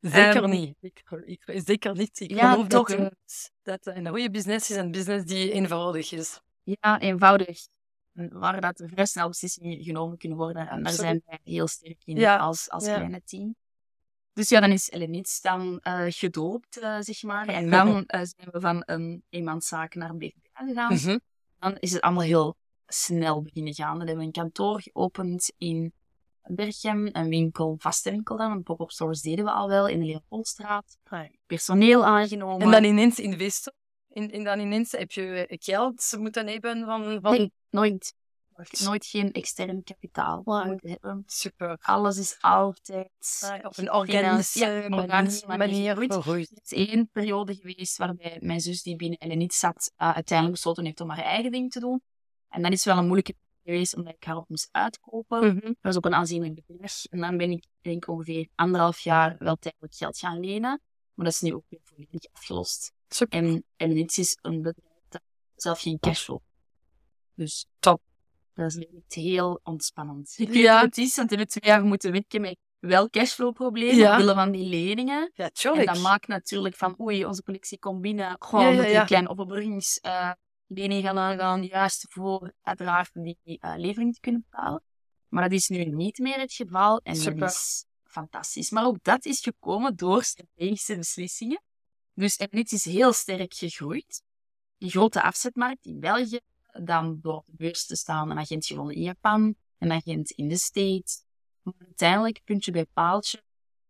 [0.00, 0.76] Zeker Ehm, niet.
[0.80, 2.20] Ik, ik, zeker niet.
[2.20, 6.40] Ik Ja, geloof toch, dat, dat een goede business is een business die eenvoudig is.
[6.62, 7.66] Ja, eenvoudig.
[8.12, 10.68] Waar dat er vrij snel beslissingen genomen kunnen worden.
[10.68, 12.94] En daar zijn wij heel sterk in Ja, als, als ja.
[12.94, 13.54] kleine team.
[14.32, 17.46] Dus ja, dan is Ellen Iets dan eh, gedoopt, eh, zeg maar.
[17.46, 20.94] En dan eh, zijn we van een eenmanszaak naar een BVA gegaan.
[20.94, 21.18] Mhm.
[21.58, 23.98] Dan is het allemaal heel snel beginnen gaan.
[23.98, 25.92] Dan hebben we een kantoor geopend in
[26.42, 28.50] Berchem, een winkel, vaste winkel dan.
[28.50, 30.98] Een pop-up stores deden we al wel in de Leopoldstraat.
[31.46, 32.60] Personeel aangenomen.
[32.60, 33.74] En dan ineens investen.
[34.12, 37.20] En, en dan ineens heb je geld moeten hebben van...
[37.20, 37.32] van...
[37.32, 38.14] Nee, nooit.
[38.84, 40.66] Nooit geen extern kapitaal Wow.
[40.66, 41.22] moeten hebben.
[41.26, 41.78] Super.
[41.80, 46.50] Alles is altijd Ah, Op een organische Ja, manier, organische gegroeid.
[46.50, 50.84] Er is één periode geweest waarbij mijn zus, die binnen Elenit zat, uh, uiteindelijk besloten
[50.84, 52.02] heeft om haar eigen ding te doen.
[52.48, 55.46] En dat is wel een moeilijke periode geweest, omdat ik haar op moest uitkopen.
[55.46, 55.66] Mhm.
[55.66, 57.04] Dat was ook een aanzienlijk bedrag.
[57.10, 60.80] En dan ben ik, denk ik, ongeveer anderhalf jaar wel tijdelijk geld gaan lenen.
[61.14, 62.92] Maar dat is nu ook weer volledig afgelost.
[63.14, 63.38] Super.
[63.38, 65.22] En Elenit is een bedrijf dat
[65.56, 66.40] zelf geen cashflow
[67.34, 68.00] Dus Top.
[68.54, 70.34] dat is echt heel ontspannend.
[70.36, 70.74] Ik Ja.
[70.74, 74.10] weet het is, want we hebben twee jaar moeten werken met wel cashflow-problemen, Ja.
[74.12, 75.30] omwille van die leningen.
[75.34, 78.36] Ja, En dat maakt natuurlijk van, oei, onze collectie komt binnen.
[78.38, 79.00] Goh, Ja, ja, ja.
[79.00, 84.82] een kleine overbruggingslening gaan aangaan, juist voor uiteraard die eh, levering te kunnen betalen.
[85.28, 87.38] Maar dat is nu niet meer het geval en Super.
[87.38, 88.70] dat is fantastisch.
[88.70, 91.62] Maar ook dat is gekomen door strategische beslissingen.
[92.22, 94.22] Dus Emnit is heel sterk gegroeid.
[94.78, 96.40] Een grote afzetmarkt in België.
[96.72, 100.48] Dan door op de beurs te staan een agent gewonnen in Japan, een agent in
[100.48, 101.24] de States.
[101.62, 103.42] Maar uiteindelijk, puntje bij paaltje,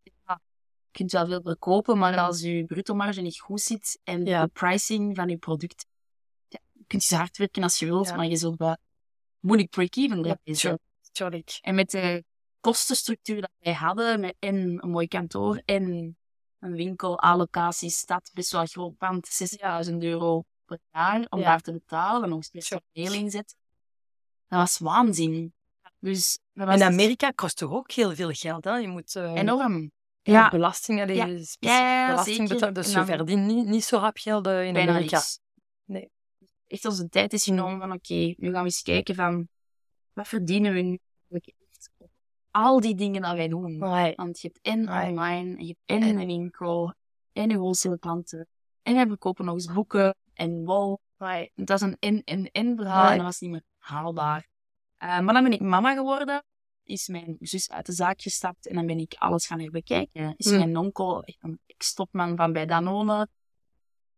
[0.02, 0.40] ja,
[0.84, 4.44] je kunt wel veel verkopen, maar als je bruto marge niet goed zit en Ja.
[4.44, 5.86] de pricing van je product,
[6.48, 8.76] ja, je kunt zo hard werken als je wilt, maar je zult wel
[9.40, 10.40] moeilijk break-even blijven.
[11.60, 12.24] En met de
[12.60, 16.16] kostenstructuur dat wij hadden, met en een mooi kantoor en
[16.62, 19.28] een winkel, allocatie, stad, best wel groot pand,
[19.88, 21.44] 60.000 euro per jaar om Ja.
[21.44, 22.82] daar te betalen en nog eens Sure.
[22.92, 23.56] personeel inzetten.
[24.48, 25.54] Dat was waanzin.
[25.98, 28.76] Dus dat was En Amerika kost toch ook heel veel geld, hè?
[28.76, 29.16] Je moet...
[29.16, 29.90] eh, enorm.
[30.22, 31.26] ja, Ja, belastingen, die Ja.
[31.58, 32.74] Ja, belasting betalen.
[32.74, 35.16] Dus je verdient niet, niet zo rap geld eh, in bijna Amerika.
[35.16, 35.38] niks.
[35.84, 36.10] Nee.
[36.66, 39.48] Echt onze tijd is genomen van, oké, nu gaan we eens kijken van
[40.12, 40.98] wat verdienen we nu
[42.52, 43.78] al die dingen dat wij doen?
[44.16, 45.08] Want je hebt en Right.
[45.08, 46.94] online, en je hebt en in de winkel,
[47.32, 48.48] en je wholesale klanten,
[48.82, 51.00] en we verkopen nog eens boeken en wol.
[51.54, 54.48] Dat is een en en en verhaal en dat was niet meer haalbaar.
[54.96, 56.44] Eh, maar dan ben ik mama geworden,
[56.84, 60.34] is mijn zus uit de zaak gestapt en dan ben ik alles gaan herbekijken.
[60.36, 60.58] Is Mm.
[60.58, 63.28] mijn onkel, echt een ex-topman van bij Danone,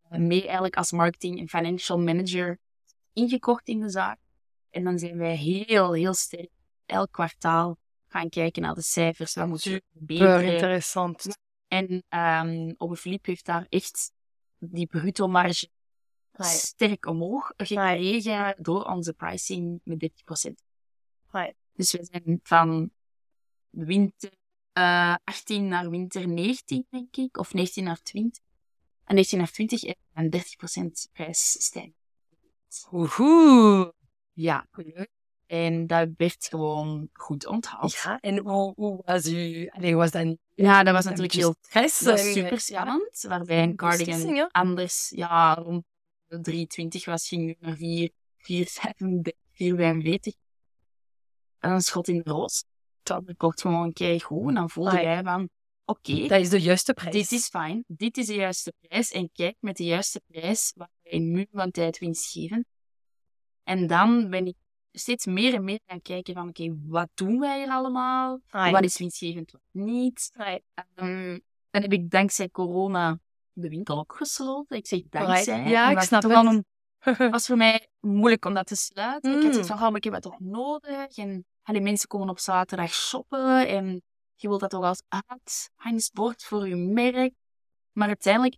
[0.08, 2.58] eh, mee eigenlijk als marketing en financial manager
[3.12, 4.18] ingekocht in de zaak.
[4.70, 6.50] En dan zijn wij heel, heel sterk
[6.86, 7.76] elk kwartaal
[8.18, 9.34] gaan kijken naar de cijfers.
[9.34, 10.52] Wat moeten we Super verbeteren?
[10.52, 11.26] interessant.
[11.68, 12.04] En
[12.78, 14.12] um, Philippe heeft daar echt
[14.58, 15.68] die bruto marge
[16.38, 20.10] sterk omhoog gekregen door onze pricing met
[20.48, 20.52] 30%.
[21.30, 21.54] Ouais.
[21.72, 22.90] Dus we zijn van
[23.70, 24.32] winter
[24.72, 28.42] eh 18 naar winter 19, denk ik, of 19 naar 20.
[29.04, 30.30] En 19 naar 20 en
[31.06, 31.94] 30% prijsstijging.
[32.92, 33.94] Oehoe.
[34.32, 34.66] Ja.
[35.46, 37.92] En dat werd gewoon goed onthaald.
[37.92, 39.68] Ja, en hoe, hoe was u...
[39.68, 40.38] Allee, was dat niet...
[40.54, 41.98] Ja, dat was natuurlijk heel stress?
[41.98, 43.24] Dat was eh, super spannend.
[43.28, 45.84] Waarbij een cardigan anders, ja, rond
[46.26, 50.34] de 320 was, ging nu naar 4, 4, 35, 445.
[51.58, 52.64] En een schot in de roos.
[53.02, 54.48] Dat kocht gewoon een keer goed.
[54.48, 55.48] En dan voelde jij van,
[55.84, 57.14] oké, Dat is de juiste prijs.
[57.14, 57.84] dit is fijn.
[57.86, 59.10] Dit is de juiste prijs.
[59.10, 62.64] En kijk, met de juiste prijs waren wij in muur van tijd winstgevend.
[63.62, 64.56] En dan ben ik
[64.98, 68.40] steeds meer en meer gaan kijken van, oké, wat doen wij hier allemaal?
[68.72, 70.30] Wat is winstgevend, wat niet?
[70.32, 70.62] Right.
[70.94, 71.38] Ehm,
[71.70, 73.18] dan heb ik dankzij corona
[73.52, 74.76] de winkel ook gesloten.
[74.76, 75.56] Ik zeg dankzij.
[75.56, 75.70] Right.
[75.70, 76.32] Ja, ik snap het.
[76.32, 76.64] wel een-
[76.98, 79.30] Het was voor mij moeilijk om dat te sluiten.
[79.30, 79.52] Ik had Mm.
[79.52, 81.16] zoiets van, oh, maar ik heb dat toch nodig?
[81.16, 84.02] En die mensen komen op zaterdag shoppen en
[84.34, 87.32] je wilt dat toch als uithangsbord voor je merk.
[87.92, 88.56] Maar uiteindelijk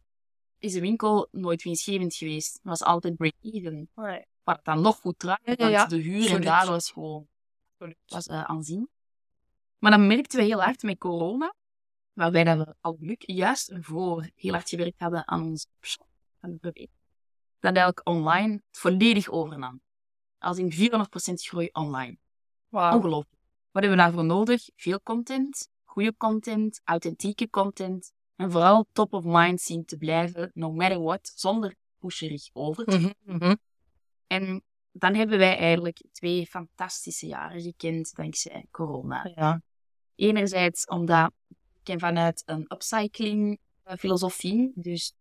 [0.58, 2.52] is de winkel nooit winstgevend geweest.
[2.52, 3.88] Het was altijd break-even.
[3.94, 4.26] Right.
[4.46, 5.86] Wat het dan nog goed draaide, Ja, want ja.
[5.86, 7.28] de huur en daar was gewoon
[8.06, 8.88] was, eh, aanzien.
[9.78, 11.54] Maar dan merkten we heel hard met corona,
[12.12, 16.06] waarbij dat we al geluk juist ervoor heel hard gewerkt hadden aan onze shop,
[16.40, 17.00] aan de verbetering,
[17.58, 19.80] dat eigenlijk online het volledig overnam.
[20.38, 22.18] Als in 400% groei online.
[22.70, 23.42] Ongelooflijk.
[23.70, 24.68] Wat hebben we daarvoor nodig?
[24.76, 28.12] Veel content, goede content, authentieke content.
[28.36, 33.14] En vooral top of mind zien te blijven, no matter what, zonder pusherig over te
[33.24, 33.54] mhm.
[34.26, 34.62] En
[34.92, 39.30] dan hebben wij eigenlijk twee fantastische jaren gekend dankzij corona.
[39.34, 39.62] Ja.
[40.14, 41.32] Enerzijds omdat
[41.84, 45.12] ik vanuit een upcycling eh, filosofie, dus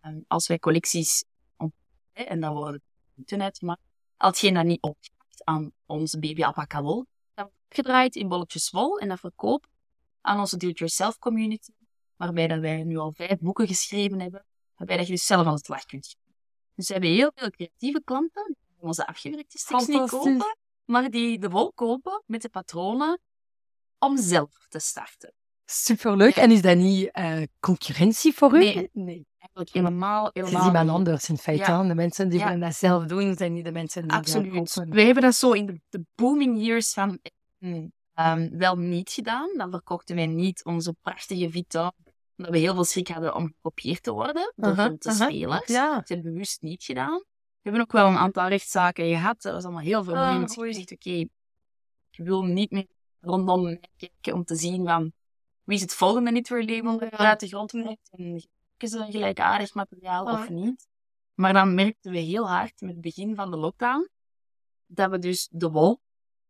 [0.00, 1.24] ehm, als wij collecties
[1.56, 2.82] ontwikkelen, en dan worden
[3.14, 3.82] punten uitgemaakt,
[4.16, 8.70] als je dat niet opgepakt aan onze baby alpaca wol, dat wordt opgedraaid in bolletjes
[8.70, 9.68] wol en dat verkoopt
[10.20, 11.72] aan onze do-it-yourself community,
[12.16, 14.44] waarbij dat wij nu al vijf boeken geschreven hebben,
[14.76, 16.21] waarbij dat je dus zelf aan het slag kunt gaan.
[16.74, 21.38] Dus we hebben heel veel creatieve klanten, die onze afgewerkte stuks niet kopen, maar die
[21.38, 23.20] de wol kopen met de patronen
[23.98, 25.34] om zelf te starten.
[25.64, 26.36] Superleuk.
[26.36, 28.58] En is dat niet eh, concurrentie voor u?
[28.58, 28.90] Nee.
[28.92, 29.26] nee.
[29.38, 31.70] Eigenlijk helemaal, Het is helemaal iemand anders in feite.
[31.70, 31.82] Ja.
[31.82, 32.56] De mensen die Ja.
[32.56, 34.74] dat zelf doen, zijn niet de mensen die dat Absoluut.
[34.88, 37.18] We hebben dat zo in de, de booming years van
[38.14, 39.56] ehm, wel niet gedaan.
[39.56, 41.92] Dan verkochten wij niet onze prachtige Vita,
[42.42, 45.24] omdat we heel veel schrik hadden om gekopieerd te worden door grote aha.
[45.28, 45.66] spelers.
[45.66, 45.94] Ja.
[45.94, 47.18] Dat hebben we bewust niet gedaan.
[47.18, 49.42] We hebben ook wel een aantal rechtszaken gehad.
[49.42, 50.50] Dat was allemaal heel vermoeiend.
[50.50, 50.72] Ah, ik oei.
[50.72, 51.10] dacht, oké,
[52.10, 52.86] ik wil niet meer
[53.20, 55.12] rondom mij kijken om te zien van
[55.64, 59.10] wie is het volgende knitwear label dat uit de grond komt en is het een
[59.12, 60.48] gelijkaardig materiaal of Ah.
[60.48, 60.86] niet.
[61.34, 64.08] Maar dan merkten we heel hard met het begin van de lockdown
[64.86, 66.00] dat we dus de wol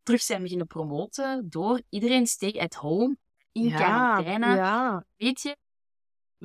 [0.03, 3.17] terug zijn beginnen promoten door iedereen stay at home
[3.53, 5.05] in quarantaine Ja.
[5.17, 5.57] weet je,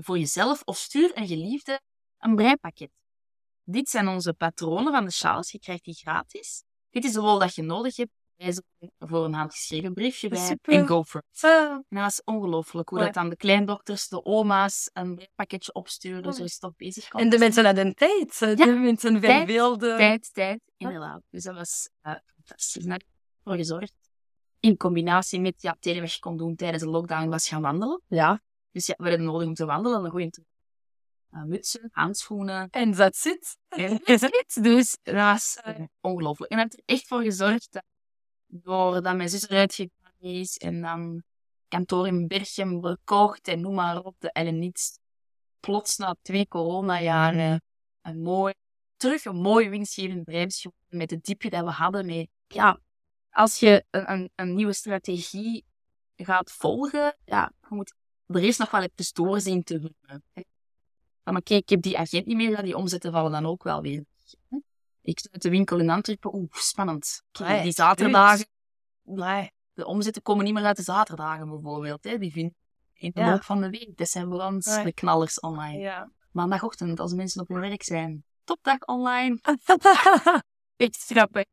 [0.03, 1.81] voor jezelf of stuur een geliefde
[2.19, 2.89] een breipakket.
[3.63, 5.51] Dit zijn onze patronen van de sjaals.
[5.51, 6.63] Je krijgt die gratis.
[6.89, 8.11] Dit is de wol dat je nodig hebt.
[8.99, 10.45] Voor een handgeschreven briefje bij.
[10.45, 10.73] Super.
[10.73, 11.43] En go for it.
[11.43, 13.05] En dat was ongelooflijk hoe Ja.
[13.05, 16.31] dat dan de kleindochters, de oma's een breipaketje opstuurden.
[16.31, 16.37] Ja.
[16.37, 17.09] Zo is het toch bezig.
[17.09, 18.39] En de mensen hadden tijd.
[18.39, 18.47] hè.
[18.47, 18.55] Ja.
[18.55, 19.97] De mensen Tijd, verbeelden.
[19.97, 21.21] Tijd, tijd, inderdaad.
[21.29, 22.83] Dus dat was eh, fantastisch.
[22.83, 23.07] Daar heb ik
[23.43, 23.93] voor gezorgd.
[24.59, 28.01] In combinatie met ja, je kon doen tijdens de lockdown was gaan wandelen.
[28.07, 28.41] Ja.
[28.77, 30.03] Dus ja, we hadden nodig om te wandelen.
[30.03, 30.43] Een goede
[31.31, 32.69] uh, mutsen, handschoenen.
[32.69, 33.57] En dat zit.
[33.67, 34.63] En dit.
[34.63, 36.51] Dus dat was eh, ongelooflijk.
[36.51, 37.83] En ik heb er echt voor gezorgd dat
[38.47, 41.23] doordat mijn zus eruit gegaan is en dan
[41.67, 44.99] kantoor in Berchem verkocht en noem maar op, de Eleniets.
[45.59, 47.61] Plots na twee coronajaren
[48.01, 48.53] een mooi,
[48.97, 52.05] terug een mooi winstgevend bedrijf met het diepje dat we hadden.
[52.05, 52.79] Met, ja,
[53.29, 55.65] als je een, een, een nieuwe strategie
[56.15, 57.93] gaat volgen, ja, je moet
[58.27, 59.95] er eerst nog wel even doorzien te doen.
[61.23, 63.81] Van oké, ik heb die agent niet meer, ja, die omzetten vallen dan ook wel
[63.81, 64.03] weer.
[64.49, 64.57] hè.
[65.01, 67.23] Ik sluit de winkel in Antwerpen, oeh, spannend.
[67.31, 68.45] Ja, die zaterdagen,
[69.03, 69.51] Nee.
[69.73, 72.03] De omzetten komen niet meer uit de zaterdagen bijvoorbeeld.
[72.03, 72.17] Hè.
[72.17, 72.55] Die vinden
[72.93, 73.31] in de Ja.
[73.31, 73.97] loop van de week.
[73.97, 74.83] Dat zijn voor ons Nee.
[74.83, 75.77] de knallers online.
[75.79, 76.11] Ja.
[76.31, 78.23] Maandagochtend, als mensen op hun werk zijn.
[78.43, 79.39] Topdag online.
[80.75, 81.45] Echt grappig.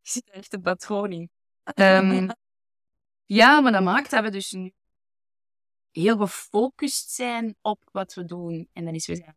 [0.00, 1.30] Je zit echt een patroon in.
[3.26, 4.72] Ja, maar dat maakt dat we dus nu
[6.00, 8.68] heel gefocust zijn op wat we doen.
[8.72, 9.36] En dan is we zijn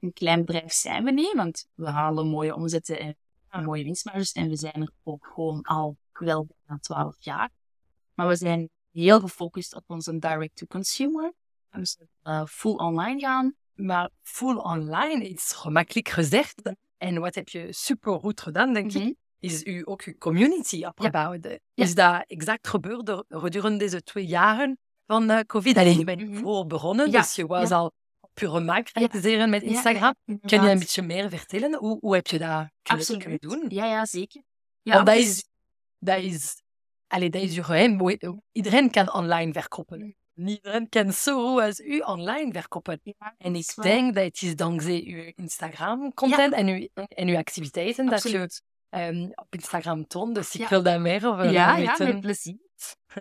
[0.00, 3.16] een klein bedrijf zijn we niet, want we halen mooie omzetten
[3.48, 4.32] en mooie winstmarges.
[4.32, 7.50] En we zijn er ook gewoon al wel bijna 12 jaar.
[8.14, 11.32] Maar we zijn heel gefocust op onze direct-to-consumer.
[11.70, 13.54] Dus eh, full online gaan.
[13.74, 16.62] Maar full online is gemakkelijk gezegd.
[16.96, 19.12] En wat heb je super goed gedaan, denk ik, Mhm.
[19.38, 21.44] is u ook uw community opgebouwd.
[21.44, 21.58] Ja.
[21.74, 25.76] Is dat exact gebeurd gedurende deze twee jaren van eh, COVID?
[25.76, 26.42] Alleen, je bent Mhm.
[26.42, 27.76] voor begonnen, Ja, dus je was ja.
[27.76, 27.92] al
[28.34, 30.14] pure marketing met Ja, Instagram.
[30.24, 31.78] ja, Kun je een beetje meer vertellen?
[31.78, 33.64] Hoe, hoe heb je dat kunnen, kunnen doen?
[33.68, 34.42] Ja, ja, zeker.
[34.82, 35.48] Ja, Want dat dus- is,
[35.98, 36.62] dat is,
[37.06, 38.18] allee, dat is je geheim.
[38.52, 39.98] Iedereen kan online verkopen.
[40.00, 40.14] Mm.
[40.34, 43.00] Niet iedereen kan zo goed als u online verkopen.
[43.02, 48.06] Ja, En ik denk dat het is dankzij uw Instagram-content en, uw, en uw activiteiten
[48.06, 50.34] dat je ehm, op Instagram toont.
[50.34, 50.68] Dus ik Ja.
[50.68, 52.06] wil daar meer over Ja, ja, weten.
[52.06, 52.58] met plezier.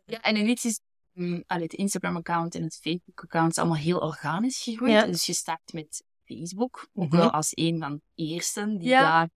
[0.06, 0.80] Ja, en iets is
[1.14, 4.92] mm, allee, het Instagram-account en het Facebook-account is allemaal heel organisch gegroeid.
[4.92, 5.06] Ja.
[5.06, 7.18] Dus je start met Facebook, ook Mhm.
[7.18, 9.02] wel als een van de eersten die Ja.
[9.02, 9.30] daar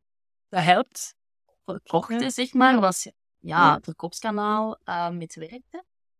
[0.49, 1.15] Dat helpt.
[1.65, 2.29] verkochten, Ja.
[2.29, 2.79] zeg maar.
[2.79, 5.77] Was ja, het verkoopskanaal eh, met werkte.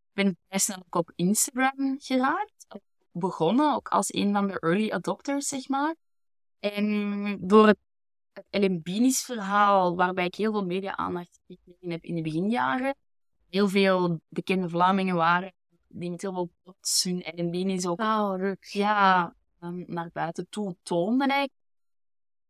[0.08, 2.66] Ik ben vrij snel ook op Instagram geraakt.
[3.12, 5.94] Begonnen, ook als een van de early adopters, zeg maar.
[6.58, 7.78] En door het,
[8.50, 12.94] Ellen Beanies verhaal, waarbij ik heel veel media-aandacht gekregen heb in de beginjaren.
[13.48, 15.52] Heel veel bekende Vlamingen waren
[15.88, 19.34] die met heel veel trots hun Beanies ook Oh, ja,
[19.86, 21.58] naar buiten toe toonden eigenlijk,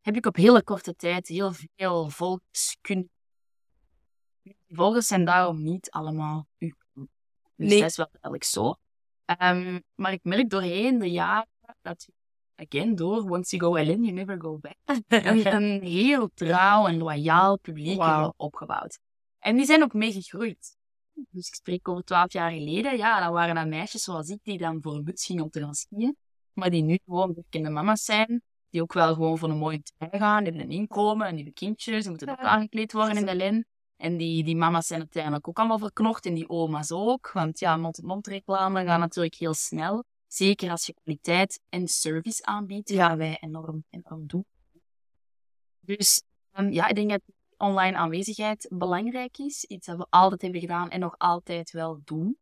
[0.01, 3.11] heb ik op hele korte tijd heel veel volks kunnen.
[4.43, 7.11] Die volgers zijn daarom niet allemaal klant.
[7.57, 7.81] Dus Nee.
[7.81, 8.75] dat is wel eigenlijk zo.
[9.25, 11.49] Ehm, maar ik merk doorheen de jaren
[11.83, 12.13] dat je,
[12.65, 16.99] again, door once you go in, you never go back, een, een heel trouw en
[16.99, 18.03] loyaal publiek
[18.37, 18.99] opgebouwd.
[19.39, 20.78] En die zijn ook mee gegroeid.
[21.31, 22.97] Dus ik spreek over twaalf jaar geleden.
[22.97, 25.61] Ja, dan waren dat meisjes zoals ik die dan voor een muts gingen om te
[25.61, 26.17] gaan skiën.
[26.53, 28.43] Maar die nu gewoon bekende mama's zijn.
[28.71, 30.45] Die ook wel gewoon voor een mooie trui gaan.
[30.45, 32.01] Die hebben een inkomen en die hebben kindjes.
[32.01, 33.67] Die moeten ook aangekleed worden in de len.
[33.97, 36.27] En die, die mama's zijn uiteindelijk ook allemaal verknocht.
[36.27, 37.31] En die oma's ook.
[37.33, 40.05] Want ja, mond-to-mond reclame gaat natuurlijk heel snel.
[40.27, 42.89] Zeker als je kwaliteit en service aanbiedt.
[42.89, 43.09] Ja.
[43.09, 44.45] Wat wij enorm, enorm doen.
[45.81, 47.21] Dus ehm, ja, ik denk dat
[47.59, 49.65] online aanwezigheid belangrijk is.
[49.65, 52.39] Iets dat we altijd hebben gedaan en nog altijd wel doen.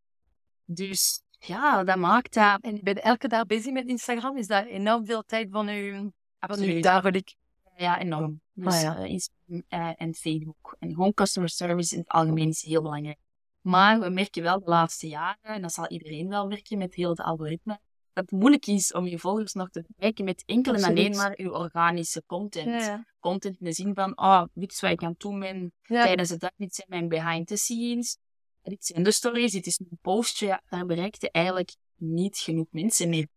[0.65, 2.61] Dus ja, dat maakt dat...
[2.61, 4.37] En je bent elke dag bezig met Instagram.
[4.37, 6.83] Is dat enorm veel tijd van uw Absoluut.
[6.83, 7.35] dagelijks?
[7.77, 8.41] Ja, enorm.
[8.53, 8.97] Dus Ah, ja.
[8.97, 10.75] eh, Instagram eh, en Facebook.
[10.79, 13.17] En gewoon customer service in het algemeen is heel belangrijk.
[13.61, 17.09] Maar we merken wel de laatste jaren, en dat zal iedereen wel merken met heel
[17.09, 17.79] het algoritme,
[18.17, 21.41] dat het moeilijk is om je volgers nog te bereiken met enkel en alleen maar
[21.41, 22.83] je organische content.
[22.83, 23.05] ja.
[23.19, 26.03] Content in de zin van, ah, dit is wat ik aan het doen ben Ja.
[26.03, 28.17] tijdens de dag, dit zijn mijn behind the scenes,
[28.61, 30.45] dit zijn de stories, dit is een postje.
[30.45, 33.27] Ja, daar bereikte eigenlijk niet genoeg mensen mee.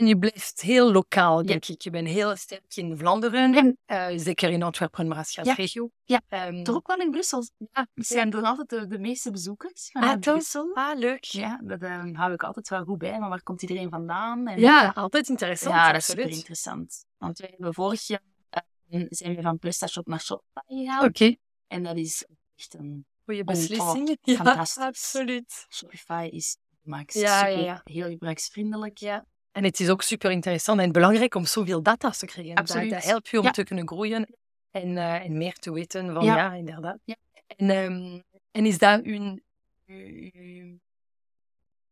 [0.00, 1.82] En je blijft heel lokaal, denk ik.
[1.82, 3.54] Je bent heel sterk in Vlaanderen.
[3.54, 5.52] En eh, zeker in Antwerpen, maar als je Ja.
[5.54, 5.90] regio.
[6.04, 6.20] Ja.
[6.28, 7.44] Ehm, toch ook wel in Brussel.
[7.72, 10.32] Ja, we zijn toch altijd de, de meeste bezoekers vanuit Ah?
[10.32, 10.74] Brussel.
[10.74, 11.24] Ah, leuk.
[11.24, 13.18] Ja, dat eh, hou ik altijd wel goed bij.
[13.18, 14.46] Maar waar komt iedereen vandaan?
[14.48, 15.74] En, Ja, altijd interessant.
[15.74, 17.04] ja, dat is super interessant.
[17.18, 21.04] Want we hebben vorig jaar eh, zijn we van PrestaShop naar Shopify gegaan.
[21.04, 21.36] Oké,
[21.66, 23.06] En dat is echt een...
[23.24, 24.08] goede beslissing.
[24.22, 24.82] oh, fantastisch.
[24.84, 25.66] absoluut.
[25.68, 27.14] Shopify is max.
[27.14, 27.80] Ja, super, ja, ja.
[27.84, 28.98] Heel gebruiksvriendelijk.
[28.98, 29.26] Ja.
[29.52, 32.54] En het is ook super interessant en belangrijk om zoveel data te krijgen.
[32.54, 32.90] Absoluut.
[32.90, 33.50] Dat, dat helpt je om Ja.
[33.50, 34.26] te kunnen groeien
[34.70, 36.52] en, eh, en meer te weten van ja, Ja.
[36.52, 36.98] inderdaad.
[37.04, 37.16] Ja.
[37.46, 39.38] En, ehm, en is dat uw-
[39.86, 40.78] uw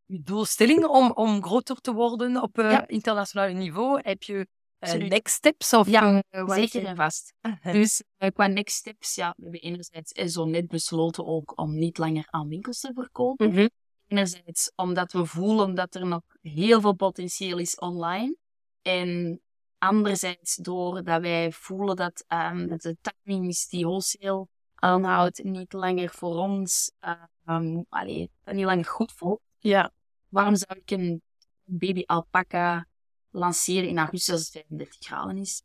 [0.07, 2.89] doelstelling om, om groter te worden op eh, Ja.
[2.89, 4.01] internationaal niveau?
[4.03, 4.47] Heb je
[4.79, 5.73] eh, next steps?
[5.73, 7.33] Of, Ja, wat Zeker je- en vast.
[7.73, 8.03] Dus
[8.35, 12.49] qua next steps, ja, we hebben enerzijds zo net besloten ook om niet langer aan
[12.49, 13.49] winkels te verkopen.
[13.53, 13.67] Mhm.
[14.09, 18.37] Enerzijds omdat we voelen dat er nog heel veel potentieel is online.
[18.83, 19.41] En
[19.79, 22.25] anderzijds doordat wij voelen dat,
[22.69, 29.13] dat de timings die wholesale aanhoudt niet langer voor ons, ehm allee, niet langer goed
[29.13, 29.41] voelt.
[29.59, 29.93] Ja,
[30.29, 31.23] Waarom zou ik een
[31.65, 32.87] baby alpaca
[33.31, 35.63] lanceren in augustus als het 35 graden is?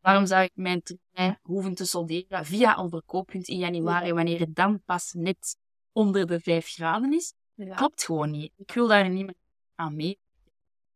[0.00, 4.54] Waarom zou ik mijn trein hoeven te solderen via een verkooppunt in januari, wanneer het
[4.54, 5.56] dan pas net
[5.92, 7.34] onder de 5 graden is?
[7.54, 7.74] Ja.
[7.74, 8.52] Klopt gewoon niet.
[8.56, 9.34] Ik wil daar niet meer
[9.74, 10.18] aan mee.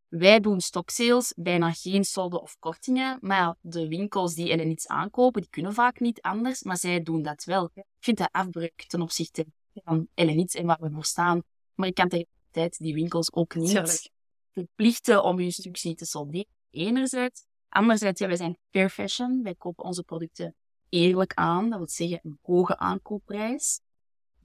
[0.07, 3.17] Wij doen stocksales, bijna geen solden of kortingen.
[3.21, 6.63] Maar de winkels die er iets aankopen, die kunnen vaak niet anders.
[6.63, 7.69] Maar zij doen dat wel.
[7.73, 11.41] Ik vind dat afbreuk ten opzichte van Elenits en waar we voor staan.
[11.75, 14.09] Maar ik kan tegelijkertijd die winkels ook niet Tuurlijk.
[14.51, 16.47] verplichten om hun stuks niet te solderen.
[16.69, 17.45] Enerzijds.
[17.69, 19.43] Anderzijds, ja, wij zijn fair fashion.
[19.43, 20.55] Wij kopen onze producten
[20.89, 21.69] eerlijk aan.
[21.69, 23.81] Dat wil zeggen een hoge aankoopprijs.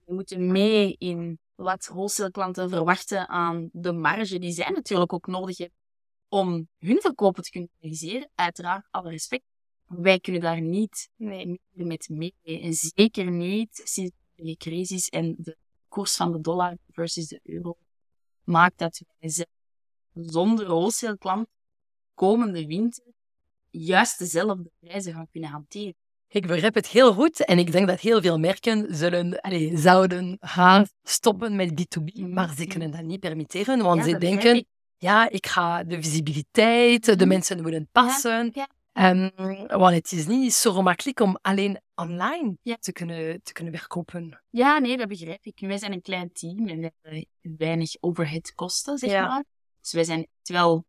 [0.04, 5.26] We moeten mee in wat wholesale klanten verwachten aan de marge die zij natuurlijk ook
[5.26, 5.78] nodig hebben
[6.28, 8.30] om hun verkopen te kunnen realiseren.
[8.34, 9.44] Uiteraard, alle respect.
[9.86, 11.60] Wij kunnen daar niet Nee.
[11.70, 12.34] met mee.
[12.42, 15.56] En zeker niet sinds de crisis en de
[15.88, 17.76] koers van de dollar versus de euro
[18.44, 19.48] maakt dat wij zelf
[20.14, 21.48] zonder wholesale klant
[22.14, 23.04] komende winter
[23.70, 25.94] juist dezelfde prijzen gaan kunnen hanteren.
[26.34, 30.36] Ik begrijp het heel goed en ik denk dat heel veel merken zullen, allee, zouden
[30.40, 34.66] gaan stoppen met B2B, maar ze kunnen dat niet permitteren, want Ja, ze denken, ik.
[34.96, 37.28] ja, ik ga de visibiliteit, de Mhm.
[37.28, 38.50] mensen moeten passen.
[38.54, 38.68] ja.
[38.92, 39.30] Ehm,
[39.78, 44.42] want het is niet zo gemakkelijk om alleen online te, kunnen, te kunnen verkopen.
[44.50, 45.58] Ja, nee, dat begrijp ik.
[45.60, 47.26] Wij zijn een klein team en we hebben
[47.56, 49.44] weinig overheadkosten, zeg maar.
[49.80, 50.84] Dus wij zijn terwijl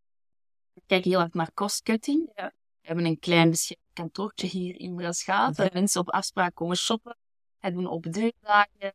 [0.73, 2.29] we kijken heel hard naar cost-cutting.
[2.85, 5.71] We hebben een klein bescheiden kantoortje hier in Braschaat, waar Ja.
[5.73, 7.17] mensen op afspraak komen shoppen.
[7.59, 8.93] We doen open deurdagen.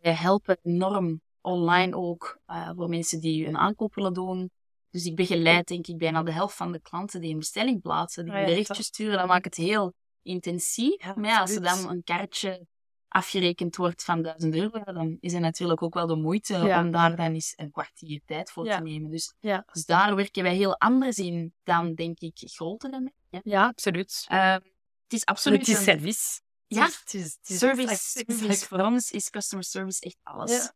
[0.00, 4.50] We helpen enorm online ook eh, voor mensen die een aankoop willen doen.
[4.90, 8.24] Dus ik begeleid denk ik bijna de helft van de klanten die een bestelling plaatsen,
[8.24, 9.18] die een ja, berichtje sturen.
[9.18, 11.04] Dat maakt het heel intensief.
[11.04, 11.82] Ja, maar ja, als absoluut.
[11.82, 12.66] dan een kaartje
[13.08, 16.80] afgerekend wordt van 1000 euro, dan is het natuurlijk ook wel de moeite Ja.
[16.84, 18.76] om daar dan eens een kwartier tijd voor Ja.
[18.76, 19.10] te nemen.
[19.10, 19.64] Dus, Ja.
[19.72, 23.50] dus daar werken wij heel anders in dan, denk ik, grotere merken.
[23.50, 24.24] Ja, absoluut.
[24.28, 24.60] Ehm,
[25.02, 26.40] het is absoluut Het is service.
[26.66, 28.66] Ja, het is, het is service, exact- service exact.
[28.68, 30.70] voor ons is customer service echt alles.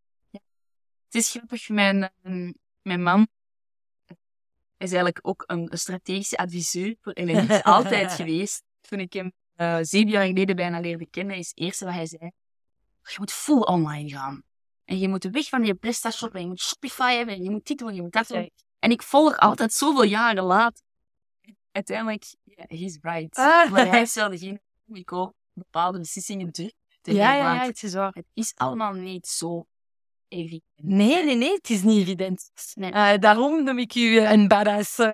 [1.05, 2.53] Het is grappig, mijn, ehm,
[2.83, 3.29] mijn man
[4.77, 8.63] is eigenlijk ook een, strategische adviseur voor Elenix altijd geweest.
[8.81, 12.07] Toen ik hem eh, zeven jaar geleden bijna leerde kennen, is het eerste wat hij
[12.07, 12.31] zei,
[13.03, 14.43] je moet full online gaan.
[14.85, 17.67] En je moet weg van je PrestaShop en je moet Shopify hebben en je moet
[17.67, 18.51] dit doen, je moet dat doen.
[18.79, 20.85] En ik volg altijd zoveel jaren later.
[21.73, 23.37] Uiteindelijk, ja, he's right.
[23.37, 23.71] Ah.
[23.71, 28.15] Maar hij ik ook bepaalde beslissingen durf te Ja, ja, ja, het is waar.
[28.15, 29.67] Het is allemaal niet zo
[30.31, 30.63] evident.
[30.77, 32.51] Nee, nee, nee, het is niet evident.
[32.75, 32.91] Nee.
[32.93, 35.11] Eh, daarom noem ik u een badass eh,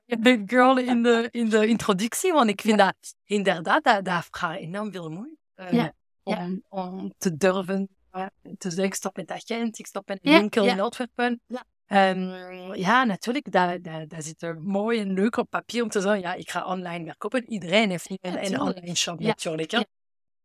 [0.47, 2.95] girl in de, in de introductie, want ik vind dat
[3.25, 5.37] inderdaad, dat, dat vraagt enorm veel moeite.
[5.55, 5.93] eh, Ja.
[6.23, 8.27] Om, om te durven eh,
[8.59, 11.41] te zeggen, ik stop met agent, ik stop met een winkel in Antwerpen.
[11.47, 11.65] Ja.
[11.87, 16.01] Ehm, ja, natuurlijk, dat, dat, dat zit er mooi en leuk op papier om te
[16.01, 17.51] zeggen, ja, ik ga online verkopen.
[17.51, 19.71] Iedereen heeft een, online shop natuurlijk.
[19.71, 19.81] hè.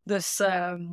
[0.04, 0.86] Dus ehm,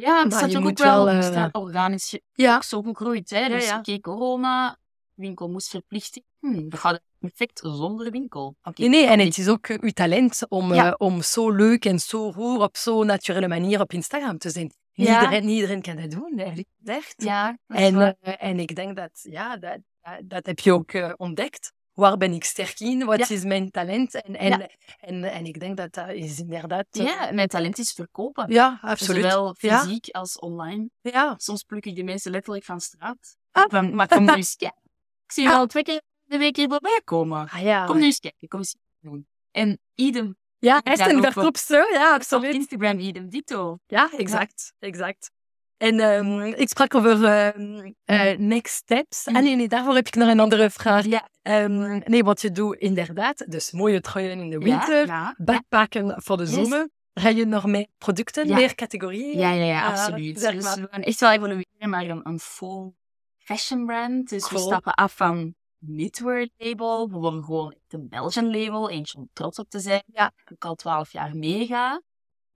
[0.00, 3.30] Ja, het Maar staat je ook moet wel, staat organisch ja, zo gegroeid.
[3.30, 3.48] Hè?
[3.48, 3.78] Dus ja.
[3.78, 4.78] oké, corona,
[5.14, 6.24] winkel moest verplichten.
[6.40, 8.56] Hm, we gaan perfect zonder winkel.
[8.74, 10.86] Nee, nee, en het is ook eh, uw talent om, Ja.
[10.86, 14.72] eh, om zo leuk en zo roer op zo'n naturele manier op Instagram te zijn.
[14.92, 15.22] Ja.
[15.22, 16.68] Iedereen, iedereen kan dat doen, eigenlijk.
[16.84, 17.22] Echt.
[17.22, 21.72] Ja, En, en ik denk dat, ja, dat, dat, dat heb je ook ontdekt.
[21.98, 23.04] Waar ben ik sterk in?
[23.04, 23.34] Wat Ja.
[23.34, 24.14] is mijn talent?
[24.14, 24.68] En, en, Ja.
[25.00, 26.86] en, en, ik denk dat dat is inderdaad...
[26.90, 28.52] eh, ja, mijn talent is verkopen.
[28.52, 29.22] ja, absoluut.
[29.22, 29.78] Zowel Ja.
[29.82, 30.88] fysiek als online.
[31.00, 31.34] Ja.
[31.36, 33.36] Soms pluk ik de mensen letterlijk van straat.
[33.52, 33.64] Ah.
[33.68, 34.82] Van, maar kom nu eens kijken.
[35.24, 35.56] Ik zie je Ah.
[35.56, 37.48] al twee keer de week hier voorbij komen.
[37.48, 37.84] Ah, ja.
[37.84, 39.26] Kom nu eens kijken, kom eens doen.
[39.50, 41.92] En idem Ja, Ja, een op- verkoopster.
[41.92, 42.54] Ja, op absoluut.
[42.54, 43.78] Instagram, idem dito.
[43.86, 44.72] Ja, exact.
[44.78, 45.30] exact.
[45.78, 49.24] En ehm, ik sprak over ehm, eh, next steps.
[49.26, 49.36] Mhm.
[49.36, 51.04] En nee, nee, daarvoor heb ik nog een andere vraag.
[51.04, 51.28] Ja.
[51.42, 55.34] Ehm, nee, wat je doet inderdaad, dus mooie truien in de Ja, winter, ja.
[55.38, 56.52] backpacken voor de Yes.
[56.54, 56.88] zomer.
[57.14, 58.54] Ga je nog meer producten, Ja.
[58.54, 59.38] meer categorieën?
[59.38, 60.40] Ja, ja, ja, Ah, absoluut.
[60.40, 60.76] zeg dus maar.
[60.80, 62.92] we gaan echt wel evolueren naar een, een full
[63.38, 64.28] fashion brand.
[64.28, 65.54] Dus we stappen af van
[65.86, 67.08] knitwear label.
[67.10, 68.90] We worden gewoon echt een Belgian label.
[68.90, 70.02] Eentje om trots op te zijn.
[70.06, 70.32] Ja.
[70.50, 72.02] Ik al twaalf jaar meega.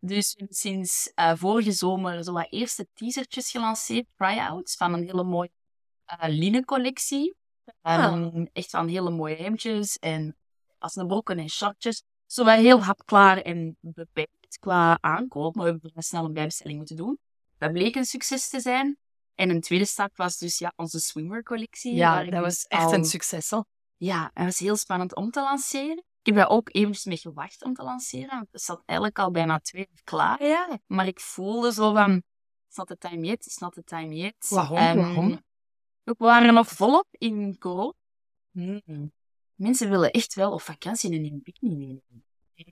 [0.05, 5.05] Dus we hebben sinds eh, vorige zomer zo wat eerste teasertjes gelanceerd, try-outs, van een
[5.05, 5.51] hele mooie
[6.05, 7.35] eh linnencollectie.
[7.81, 8.05] Ah.
[8.05, 10.37] Ehm, echt van hele mooie hemdjes en
[10.79, 12.03] passende broeken en shortjes.
[12.27, 16.79] Zo wat heel hapklaar en beperkt qua aankoop, maar we hebben vrij snel een bijbestelling
[16.79, 17.19] moeten doen.
[17.59, 18.97] Dat bleek een succes te zijn.
[19.35, 21.95] En een tweede stap was dus ja, onze swimwear-collectie.
[21.95, 23.51] Ja, waar ik dat dus was echt al- een succes.
[23.51, 23.59] Hè?
[23.97, 26.05] Ja, het was heel spannend om te lanceren.
[26.23, 28.49] Ik heb daar ook eventjes mee gewacht om te lanceren.
[28.51, 30.45] Het zat eigenlijk al bijna twee jaar klaar.
[30.45, 30.79] Ja.
[30.87, 32.23] Maar ik voelde zo van,
[32.69, 34.49] it's not the time yet, it's not the time yet.
[34.49, 34.77] Waarom?
[34.77, 35.43] En Waarom?
[36.03, 37.93] We waren nog volop in corona.
[38.51, 39.13] Mm.
[39.55, 42.25] Mensen willen echt wel op vakantie en een bikini meenemen.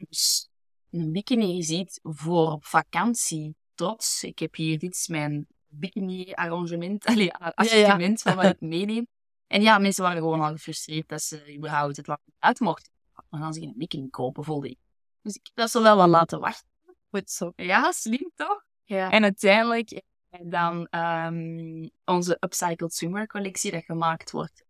[0.08, 0.48] Dus
[0.90, 3.56] een bikini ziet voor op vakantie.
[3.74, 4.24] Trots.
[4.24, 9.06] Ik heb hier, dit is mijn bikini arrangement, allee, arrangement van wat ik meeneem.
[9.46, 12.89] En ja, mensen waren gewoon al gefrustreerd dat ze überhaupt het land uit mochten.
[13.30, 14.78] Dan gaan ze geen bikini kopen, voelde ik.
[15.22, 16.68] Dus ik heb dat zo wel wat laten wachten.
[17.10, 17.52] Goed zo.
[17.56, 18.64] Ja, slim toch?
[18.84, 19.10] Ja.
[19.10, 20.02] En uiteindelijk
[20.42, 24.64] dan ehm, onze upcycled swimwear collectie dat gemaakt wordt.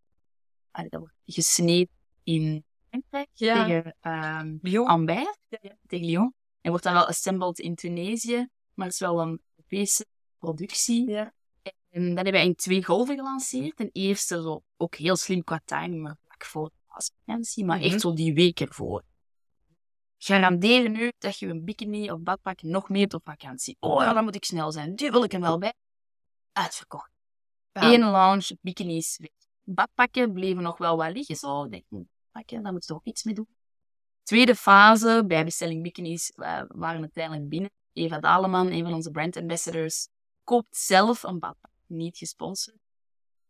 [0.70, 1.88] Allee, dat wordt gesneden
[2.22, 3.64] in Frankrijk Ja.
[3.64, 5.06] tegen ehm Lyon.
[5.86, 6.34] Tegen Lyon.
[6.60, 10.06] En wordt dan wel assembled in Tunesië, maar het is wel een Europese
[10.38, 11.08] productie.
[11.08, 11.32] Ja.
[11.90, 13.76] En dat hebben wij in twee golven gelanceerd.
[13.76, 17.86] Ten eerste zo, ook heel slim qua timing, maar vlak voor de vakantie, maar Mhm.
[17.86, 19.02] echt zo die week ervoor.
[20.18, 23.76] Garanderen nu dat je een bikini of badpak nog meer op vakantie.
[23.80, 24.94] Oh ja, dan moet ik snel zijn.
[24.94, 25.74] Die wil ik er wel bij.
[26.52, 27.10] Uitverkocht.
[27.72, 27.92] Ja.
[27.92, 29.30] Eén lounge, bikinis weg.
[29.62, 31.36] Badpakken bleven nog wel wat liggen.
[31.36, 33.48] Zo, ik denk, badpakken, daar moeten we ook iets mee doen.
[34.22, 37.70] Tweede fase, bij bestelling bikinis, eh, waren uiteindelijk binnen.
[37.92, 40.08] Eva Daleman, een van onze brand ambassadors,
[40.44, 41.70] koopt zelf een badpak.
[41.86, 42.76] Niet gesponsord.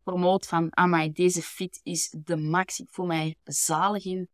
[0.02, 2.78] Promoot van, amai, deze fit is de max.
[2.80, 4.28] Ik voel mij zalig in.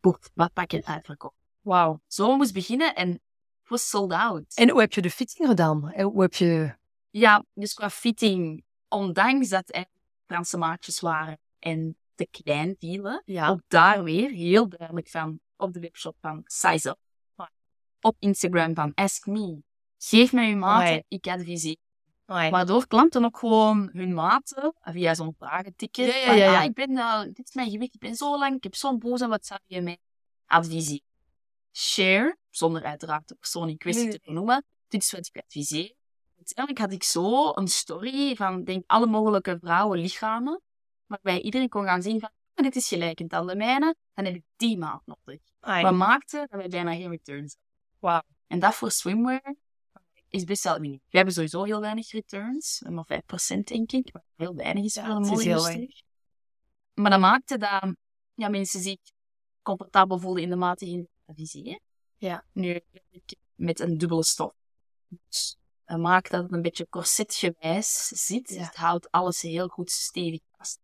[0.00, 1.34] Boep, badpakken uitverkocht.
[1.60, 2.00] Wauw.
[2.06, 3.20] Zo moest beginnen en het
[3.68, 4.54] was sold out.
[4.54, 5.90] En hoe heb je de fitting gedaan?
[5.90, 6.74] En hoe heb je...
[7.10, 9.86] Ja, dus qua fitting, ondanks dat er
[10.26, 13.48] Franse maatjes waren en te klein vielen, Ja.
[13.48, 16.98] ook daar weer heel duidelijk van op de webshop van Size Up.
[18.00, 19.62] Op Instagram van Ask Me.
[19.98, 21.02] Geef mij uw maten, Amai.
[21.08, 21.76] ik adviseer.
[22.26, 22.50] Amai.
[22.50, 26.06] Waardoor klanten ook gewoon hun maten via zo'n vraagticket.
[26.06, 26.58] Ja, ja, ja, ja.
[26.58, 28.98] ah, ik ben, eh, dit is mijn gewicht, ik ben zo lang, ik heb zo'n
[28.98, 29.98] boze, wat zou je mij
[30.46, 31.02] adviseren?
[31.72, 34.64] Share, zonder uiteraard de persoon in kwestie Nee, te noemen.
[34.88, 35.94] Dit is wat ik adviseer.
[36.36, 40.60] Uiteindelijk had ik zo een story van denk, alle mogelijke vrouwenlichamen,
[41.06, 44.34] waarbij iedereen kon gaan zien van, ah, dit is gelijkend aan de mijne, dan heb
[44.34, 45.40] ik die maat nodig.
[45.60, 45.82] Amai.
[45.82, 47.70] Wat maakte dat wij bijna geen returns hadden.
[47.98, 48.22] Wauw.
[48.46, 49.54] En dat voor swimwear
[50.32, 51.02] is best wel uniek.
[51.08, 54.12] We hebben sowieso heel weinig returns, maar 5% denk ik.
[54.12, 56.04] Maar heel weinig is Ja, wel een mooie industrie.
[56.94, 57.94] Maar dat maakte dat
[58.34, 58.98] ja, mensen zich
[59.62, 61.80] comfortabel voelden in de mate die adviseren.
[62.16, 62.44] Ja.
[62.52, 62.80] Nu
[63.54, 64.52] met een dubbele stof.
[65.08, 68.48] Dus dat maakt dat het een beetje corsetgewijs zit.
[68.48, 68.56] Ja.
[68.56, 70.78] Dus het houdt alles heel goed stevig vast.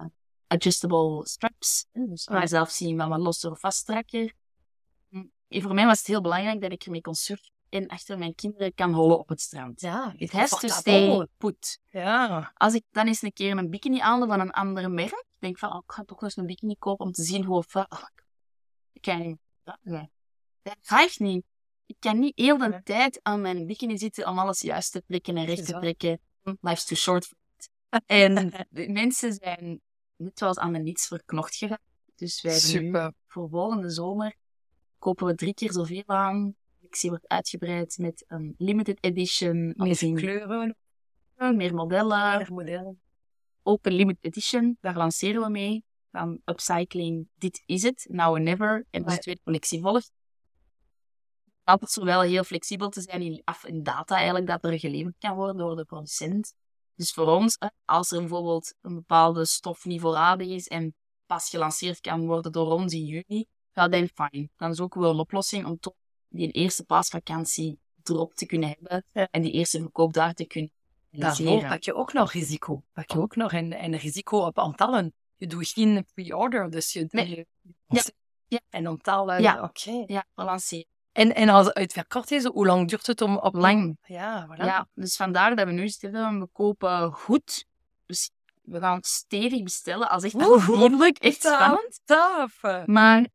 [0.00, 0.06] Uh,
[0.46, 1.86] Adjustable straps.
[1.92, 4.34] hè, Dus zelf zien van wat losser of vaststrakker.
[5.08, 8.34] Hm, Voor mij was het heel belangrijk dat ik ermee kon surfen en achter mijn
[8.34, 9.80] kinderen kan hollen op het strand.
[9.80, 11.78] Ja, It has to stay put.
[11.90, 12.52] Ja.
[12.54, 15.72] Als ik dan eens een keer een bikini aandoe van een ander merk, denk van,
[15.72, 17.74] oh, ik ga toch eens een bikini kopen om te zien hoe of...
[17.76, 18.02] Oh,
[18.92, 19.38] ik kan niet.
[19.64, 20.10] Dat, nee.
[20.62, 21.44] dat ga ik niet.
[21.86, 22.82] Ik kan niet heel de Nee.
[22.82, 25.80] tijd aan mijn bikini zitten om alles juist te trekken en recht te Zo.
[25.80, 26.20] trekken.
[26.42, 27.70] Life's too short for it.
[28.06, 28.52] En
[29.02, 29.80] mensen zijn
[30.16, 31.82] net zoals aan de niets verknocht geraakt.
[32.16, 33.12] Dus wij hebben nu Super.
[33.26, 34.34] voor volgende zomer
[34.98, 36.54] kopen we drie keer zoveel aan.
[36.92, 40.76] Collectie wordt uitgebreid met een limited edition, meer, kleuren,
[41.36, 43.00] meer modellen, meer modellen.
[43.62, 44.76] ook een limited edition.
[44.80, 45.84] Daar lanceren we mee.
[46.10, 48.86] Van upcycling, dit is het, now or never.
[48.90, 50.12] En dus de tweede collectie volgt.
[51.64, 55.14] Altijd zo wel heel flexibel te zijn in, af, in data eigenlijk dat er geleverd
[55.18, 56.54] kan worden door de producent.
[56.94, 60.94] Dus voor ons, hè, als er bijvoorbeeld een bepaalde stof niet voorradig is en
[61.26, 64.50] pas gelanceerd kan worden door ons in juni, ja, dan fijn.
[64.56, 65.94] Dan zoeken we een oplossing om toch
[66.32, 69.28] die eerste paasvakantie erop te kunnen hebben Ja.
[69.30, 70.70] en die eerste verkoop daar te kunnen
[71.10, 72.82] Daarvoor pak je ook nog risico.
[72.92, 75.14] Pak je ook nog een, een risico op aantallen.
[75.36, 77.06] Je doet geen pre-order, dus je...
[77.10, 77.28] Nee.
[77.28, 77.46] je
[77.88, 78.02] Ja.
[78.48, 78.60] Ja.
[78.70, 79.62] En aantallen, Ja.
[79.62, 80.04] oké.
[80.06, 80.86] Ja, lanceren.
[81.12, 83.98] En, en als het uitverkocht is, hoe lang duurt het om op Lang.
[84.02, 84.64] Ja, voilà.
[84.64, 86.40] Ja, dus vandaar dat we nu zitten.
[86.40, 87.66] We kopen goed.
[88.06, 88.30] Dus
[88.62, 90.10] we gaan stevig bestellen.
[90.10, 91.18] Als echt aanvoerlijk.
[91.18, 92.00] Echt spannend.
[92.04, 92.60] Tof.
[92.86, 93.26] Maar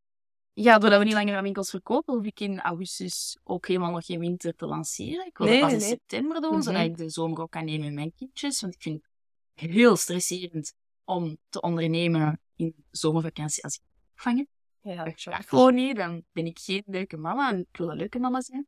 [0.63, 4.05] ja, doordat we niet langer aan winkels verkopen, hoef ik in augustus ook helemaal nog
[4.05, 5.25] geen winter te lanceren.
[5.25, 6.61] Ik wil Nee, dat pas nee, in september doen, Mhm.
[6.61, 8.61] zodat ik de zomer ook kan nemen met mijn kindjes.
[8.61, 9.03] Want ik vind
[9.53, 13.81] het heel stresserend om te ondernemen in zomervakantie als ik
[14.13, 14.47] opvangen.
[14.81, 15.95] Ja, Dat ik gewoon niet.
[15.95, 18.67] Dan ben ik geen leuke mama en ik wil een leuke mama zijn.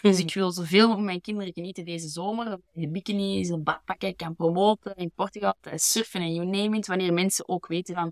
[0.00, 0.26] Dus Mhm.
[0.26, 2.60] ik wil zoveel van mijn kinderen genieten deze zomer.
[2.72, 5.54] De bikinis, een badpakken kan promoten in Portugal.
[5.74, 6.86] Surfen en you name it.
[6.86, 8.06] Wanneer mensen ook weten van...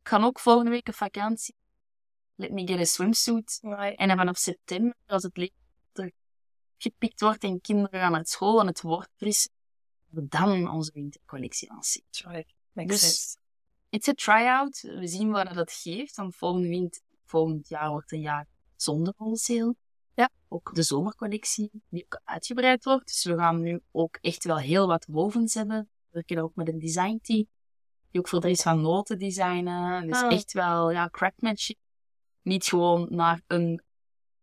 [0.00, 1.54] Ik ga ook volgende week op vakantie.
[2.40, 3.58] Let me get a swimsuit.
[3.62, 3.96] Nee.
[3.96, 6.12] En dan vanaf september, als het lekker
[6.76, 9.48] gepikt wordt en kinderen gaan naar school en het wordt fris,
[10.08, 12.44] we dan onze wintercollectie lanceren.
[12.72, 13.36] Makes Dus- sense.
[13.90, 14.80] It's a try-out.
[14.80, 16.16] We zien wat dat geeft.
[16.16, 19.74] Want volgende wind, volgend jaar wordt een jaar zonder wholesale.
[20.14, 20.30] Ja.
[20.48, 23.06] Ook de zomercollectie, die ook uitgebreid wordt.
[23.06, 25.78] Dus we gaan nu ook echt wel heel wat wovens hebben.
[25.78, 27.46] We werken ook met een design team.
[28.10, 30.06] Die ook voor Dries van Noten designen.
[30.06, 30.32] Dus Ah.
[30.32, 31.78] echt wel, ja, craftsmanship.
[32.42, 33.82] Niet gewoon naar een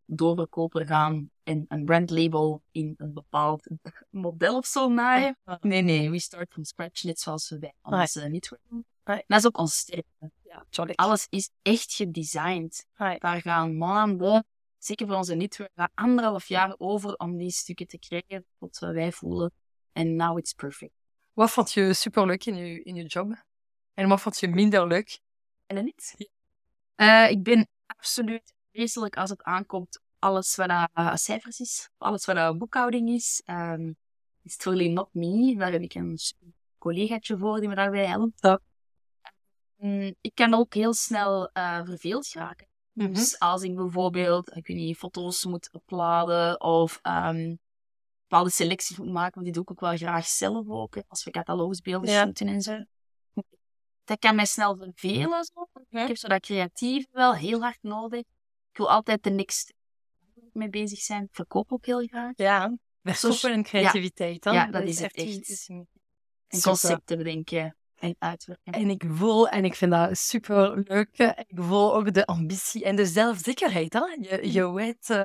[0.06, 3.68] doorverkoper gaan en een brandlabel in een bepaald
[4.10, 5.38] model of zo naaien.
[5.60, 8.86] Nee, nee, we start from scratch, net zoals we bij ons uh, niet doen.
[9.04, 10.32] Dat is ook ons sterkte.
[10.44, 10.66] Ja,
[10.96, 12.86] Alles is echt gedesigned.
[12.94, 13.22] Right.
[13.22, 14.46] Daar gaan maanden,
[14.78, 19.52] zeker voor onze netwerk, anderhalf jaar over om die stukken te krijgen tot wij voelen.
[19.92, 20.94] En now it's perfect.
[21.34, 23.44] Wat vond je superleuk in je, in je job?
[23.94, 25.20] En wat vond je minder leuk?
[25.66, 26.16] En dan niet?
[26.96, 32.36] Uh, ik ben absoluut vreselijk als het aankomt alles wat uh, cijfers is, alles wat
[32.36, 33.42] uh, boekhouding is.
[33.46, 33.96] Um,
[34.42, 35.56] it's totally not me.
[35.58, 36.20] Daar heb ik een
[36.78, 38.44] collegaatje voor die me daarbij helpt.
[39.78, 42.68] Um, ik kan ook heel snel uh, verveeld raken.
[42.92, 43.14] Mhm.
[43.14, 47.60] Dus als ik bijvoorbeeld, ik weet niet, foto's moet opladen of um,
[48.22, 51.32] bepaalde selecties moet maken, want die doe ik ook wel graag zelf ook, als we
[51.32, 52.24] catalogusbeelden Ja.
[52.24, 52.84] shooten en zo.
[54.06, 55.44] Dat kan mij snel vervelen.
[55.44, 55.68] Zo.
[55.90, 58.20] Ik heb zo dat creatief wel heel hard nodig.
[58.72, 59.74] Ik wil altijd de next
[60.54, 61.24] mee bezig zijn.
[61.24, 62.32] Ik verkoop ook heel graag.
[62.36, 64.44] Ja, verkopen en creativiteit.
[64.44, 65.28] Ja, dat is het echt.
[65.50, 65.68] iets-
[66.48, 68.74] En concepten bedenken en uitwerken.
[68.74, 72.96] En ik voel, en ik vind dat super leuk, ik voel ook de ambitie en
[72.96, 73.94] de zelfzekerheid.
[73.94, 74.00] Hè?
[74.00, 75.22] Je, je weet eh,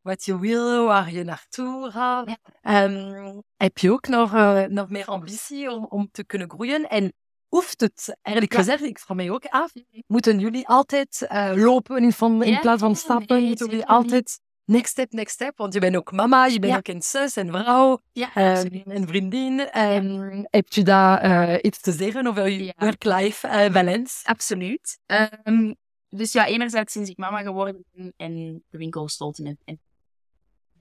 [0.00, 2.28] wat je wil, waar je naartoe gaat.
[2.28, 2.38] Ja.
[2.62, 6.88] Ehm, heb je ook nog, eh, nog meer ambitie om, om te kunnen groeien?
[6.88, 7.12] En
[7.52, 8.58] hoeft het, eigenlijk Ja.
[8.58, 9.72] gezegd, ik vraag mij ook af,
[10.06, 13.36] moeten jullie altijd eh, lopen in, van, in Ja, plaats van stappen?
[13.36, 15.56] nee, moeten jullie altijd next step, next step?
[15.56, 16.78] Want je bent ook mama, je bent Ja.
[16.78, 18.00] ook een zus en vrouw.
[18.34, 18.82] Absoluut.
[18.86, 19.60] een vriendin.
[19.60, 24.26] Ehm, Heb je daar eh, iets te zeggen over je work-life eh, balance?
[24.28, 24.98] Absoluut.
[25.06, 25.72] Ehm,
[26.08, 29.80] dus ja, enerzijds sinds ik mama geworden ben en de winkel stolt in, in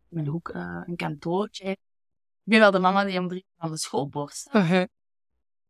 [0.07, 0.49] mijn hoek
[0.85, 1.69] een kantoortje.
[1.69, 1.77] Ik
[2.43, 4.55] ben wel de mama die om drie uur aan de schoolbord staat.
[4.63, 4.83] Uh-huh.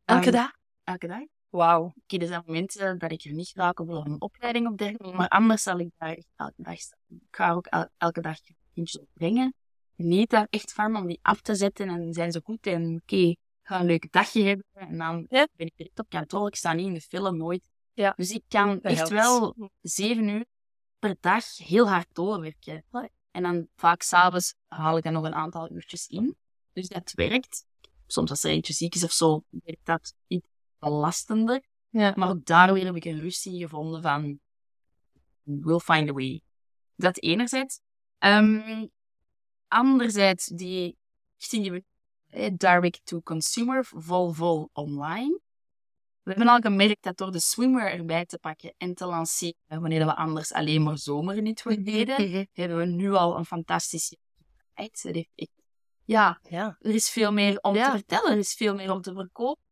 [0.06, 0.60] Elke dag?
[0.84, 1.22] Elke dag.
[1.50, 1.84] Wauw.
[2.04, 5.28] Oké, er zijn momenten dat ik er niet raak of een opleiding op dergelijke, maar
[5.28, 7.00] anders zal ik daar echt elke dag staan.
[7.10, 8.38] Ik ga ook el- elke dag
[8.74, 9.54] kindjes opbrengen.
[9.96, 13.36] Niet daar echt van om die af te zetten en zijn ze goed en oké,
[13.64, 15.48] ga een leuke dagje hebben en dan Ja.
[15.56, 16.48] ben ik direct op kantoor.
[16.48, 17.70] Ik sta niet in de film, nooit.
[17.94, 18.14] Ja.
[18.18, 19.12] Dus ik kan Dat echt helpt.
[19.14, 20.46] wel zeven uur
[21.00, 22.84] per dag heel hard doorwerken.
[23.32, 26.36] En dan vaak s'avonds haal ik dan nog een aantal uurtjes in.
[26.74, 27.66] Dus dat werkt.
[28.08, 30.48] Soms als er eentje ziek is of zo, werkt dat iets
[30.82, 31.64] belastender.
[31.90, 32.14] Ja.
[32.16, 34.40] Maar ook daar weer heb ik een rust in gevonden van
[35.44, 36.42] we'll find a way.
[36.96, 37.80] Dat enerzijds.
[38.18, 38.88] Ehm,
[39.68, 40.98] anderzijds die
[41.38, 41.84] richting die we-
[42.28, 45.40] eh, direct to consumer, vol vol online.
[46.24, 50.06] We hebben al gemerkt dat door de swimwear erbij te pakken en te lanceren, wanneer
[50.06, 51.84] we anders alleen maar zomer niet Mhm.
[51.84, 54.18] deden, hebben we nu al een fantastische
[54.74, 55.28] tijd.
[56.06, 56.78] Ja, Ja.
[56.80, 57.86] er is veel meer om Ja.
[57.86, 59.64] te vertellen, er is veel meer om te verkopen.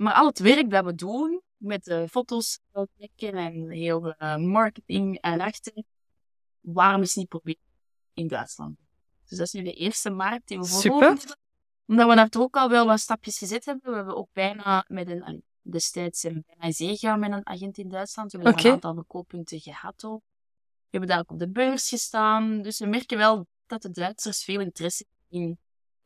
[0.00, 2.60] Maar al het werk dat we doen, met de foto's
[2.96, 5.82] trekken en heel de eh, marketing erachter,
[6.60, 7.62] waarom is het niet proberen
[8.14, 8.76] in Duitsland?
[9.28, 11.16] Dus dat is nu de eerste markt die we voor.
[11.86, 13.90] Omdat we daar toch ook al wel wat stapjes gezet hebben.
[13.90, 17.88] We hebben ook bijna met een, destijds zijn bijna zee gegaan met een agent in
[17.88, 18.32] Duitsland.
[18.32, 18.66] We hebben Oké.
[18.66, 20.22] een aantal verkooppunten gehad ook.
[20.80, 22.62] We hebben daar ook op de beurs gestaan.
[22.62, 25.58] Dus we merken wel dat de Duitsers veel interesse hebben in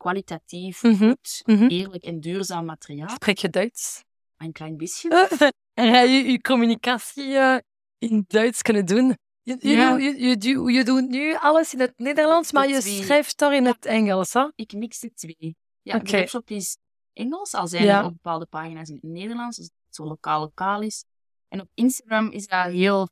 [0.05, 0.95] kwalitatief, Mhm.
[1.09, 1.67] goed, Mhm.
[1.67, 3.09] eerlijk en duurzaam materiaal.
[3.09, 4.05] Spreek je Duits?
[4.37, 5.09] Een klein beetje.
[5.09, 7.59] Eh, En ga je je communicatie eh,
[7.99, 9.17] in Duits kunnen doen?
[9.43, 9.97] Je, je, Ja.
[9.97, 13.65] je, je, je, je doet nu alles in het Nederlands, maar je schrijft er in
[13.65, 14.49] het Engels, hè?
[14.55, 15.57] Ik mix de twee.
[15.83, 16.77] Ja, de webshop is
[17.13, 17.99] Engels, al zijn Ja.
[17.99, 21.05] er ook bepaalde pagina's in het Nederlands, dus dat het zo lokaal-lokaal is.
[21.49, 23.09] En op Instagram is dat heel...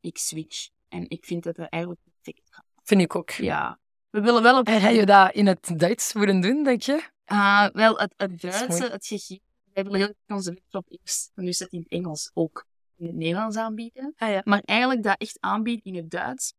[0.00, 0.68] Ik switch.
[0.88, 2.64] En ik vind dat er eigenlijk perfect gaat.
[2.82, 3.30] Vind ik ook.
[3.30, 3.79] Ja.
[4.10, 4.66] We willen wel op...
[4.66, 7.08] En ga je dat in het Duits willen doen, denk je?
[7.24, 9.44] Ah, wel, het, het Duitse, het gegeven.
[9.72, 13.56] We willen heel onze webshop eerst, nu het in het Engels, ook in het Nederlands
[13.56, 14.12] aanbieden.
[14.16, 14.40] Ah ja.
[14.44, 16.52] Maar eigenlijk dat echt aanbieden in het Duits,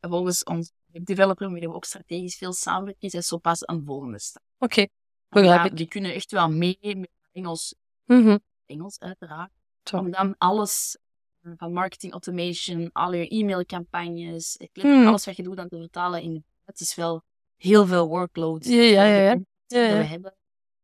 [0.00, 4.18] volgens ons webdeveloper, waarmee we ook strategisch veel samenwerken, is dat zo pas een volgende
[4.18, 4.42] stap.
[4.58, 4.86] Oké,
[5.28, 5.76] begrijp ik.
[5.76, 8.38] die kunnen echt wel mee met Engels, Mhm.
[8.66, 9.50] Engels uiteraard.
[9.92, 10.98] Om dan alles
[11.42, 15.06] eh, van marketing automation, al je e-mailcampagnes, Mhm.
[15.06, 17.22] alles wat je doet aan te vertalen in het is wel
[17.56, 19.38] heel veel workload Ja, ja, ja, ja.
[19.66, 19.98] Ja, ja.
[19.98, 20.34] we hebben.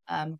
[0.04, 0.34] Ehm,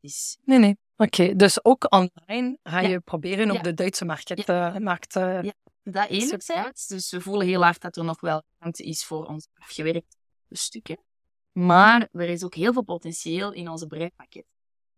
[0.00, 0.78] dus Nee, nee.
[0.96, 2.88] Oké, dus ook online ga Ja.
[2.88, 3.52] je proberen Ja.
[3.58, 5.52] op de Duitse markt, eh, markt eh, Ja.
[5.82, 6.86] dat enerzijds.
[6.86, 10.16] Dus we voelen heel hard dat er nog wel ruimte is voor ons afgewerkte
[10.50, 10.98] stukken.
[11.52, 14.44] Maar er is ook heel veel potentieel in onze breidpakket.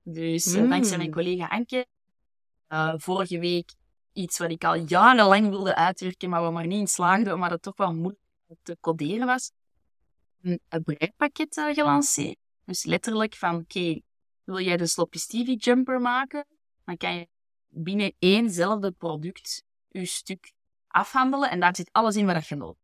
[0.03, 0.69] Dus eh, Mm.
[0.69, 1.87] dankzij mijn collega Anke,
[2.97, 3.73] vorige week
[4.13, 7.63] iets wat ik al jarenlang wilde uitwerken, maar we maar niet in slaagden, maar dat
[7.63, 8.21] toch wel moeilijk
[8.63, 9.53] te coderen was.
[10.43, 12.37] Een, eh, gelanceerd.
[12.65, 14.01] Dus letterlijk van, oké,
[14.45, 16.47] wil jij de Sloppy Stevie jumper maken?
[16.85, 17.29] Dan kan je
[17.69, 20.53] binnen éénzelfde product je stuk
[20.89, 22.77] afhandelen en daar zit alles in wat je nodig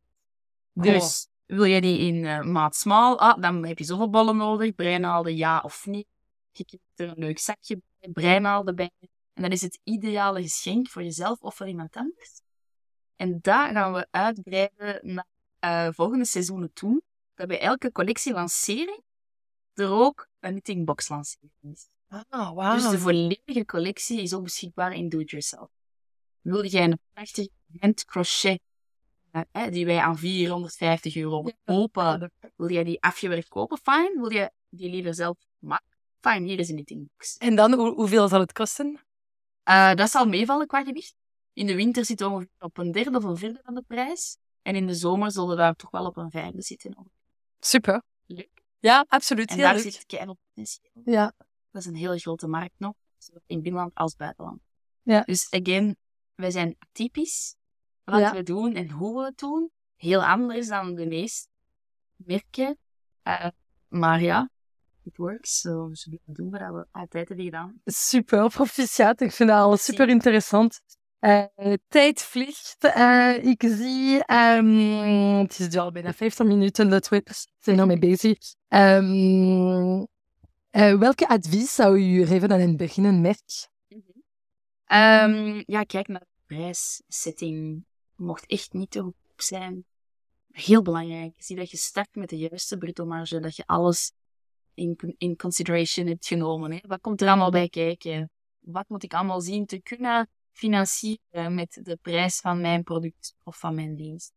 [0.72, 0.98] hebt.
[0.98, 4.74] Dus wil je die in uh, maat small, ah, dan heb je zoveel bollen nodig.
[4.74, 6.06] Breinaalden ja of niet.
[6.52, 8.90] Je krijgt er een leuk zakje bij, breinaalden bij.
[9.32, 12.40] En dat is het ideale geschenk voor jezelf of voor iemand anders.
[13.16, 15.26] En daar gaan we uitbreiden naar
[15.61, 17.02] uh, volgende seizoenen toe.
[17.39, 19.03] Dat bij elke collectielancering
[19.74, 21.89] er ook een knittingbox lancering is.
[22.09, 22.72] Ah, wow.
[22.72, 25.70] Dus de volledige collectie is ook beschikbaar in Do-It-Yourself.
[26.41, 28.61] Wil jij een prachtige handcrochet
[29.32, 33.78] uh, die wij aan 450 euro kopen, wil jij die afgewerkt kopen?
[33.78, 34.20] Fijn.
[34.20, 35.97] Wil je die liever zelf maken?
[36.20, 37.36] Fijn, hier is een knittingbox.
[37.36, 39.01] En dan, hoeveel zal het kosten?
[39.68, 41.14] Uh, dat zal meevallen qua gewicht.
[41.53, 44.36] In de winter zit het ongeveer op een derde of een vierde van de prijs.
[44.62, 47.16] En in de zomer zullen we daar toch wel op een vijfde zitten.
[47.61, 48.02] Super.
[48.26, 48.62] Leuk.
[48.78, 49.48] Ja, absoluut.
[49.48, 49.82] En heel daar leuk.
[49.82, 51.02] zit het keihard potentieel.
[51.04, 51.32] Ja.
[51.70, 54.61] Dat is een hele grote markt nog, zowel in binnenland als buitenland.
[55.02, 55.20] Ja.
[55.22, 55.96] Dus again,
[56.34, 57.54] wij zijn atypisch
[58.04, 58.32] wat Ja.
[58.32, 59.70] we doen en hoe we het doen.
[59.96, 61.48] Heel anders dan de meeste
[62.16, 62.78] merken.
[63.22, 63.46] Eh,
[63.88, 64.50] maar ja,
[65.04, 65.61] it works.
[65.61, 67.80] Zo so, we doen wat we altijd hebben gedaan.
[67.84, 69.20] Super, proficiat.
[69.20, 70.80] Ik vind dat al super interessant.
[71.20, 71.44] Uh,
[71.88, 72.84] tijd vliegt.
[72.84, 77.22] Uh, ik zie, um, het is al bijna 50 minuten dat we
[77.58, 78.38] zijn ermee bezig.
[78.68, 80.06] Um,
[80.98, 83.68] welke advies zou u geven aan een beginnend merk?
[83.88, 84.98] Mm -hmm.
[84.98, 87.84] um, ja, kijk naar de prijssetting.
[88.16, 89.84] Mocht echt niet te goedkoop zijn.
[90.50, 91.32] Heel belangrijk.
[91.36, 93.40] Zie dat je start met de juiste bruto marge.
[93.40, 94.12] Dat je alles
[94.74, 96.80] in, in consideration hebt genomen.
[96.86, 98.30] Wat komt er allemaal bij kijken?
[98.58, 100.28] Wat moet ik allemaal zien te kunnen
[100.59, 104.32] financieren met de prijs van mijn product of van mijn dienst?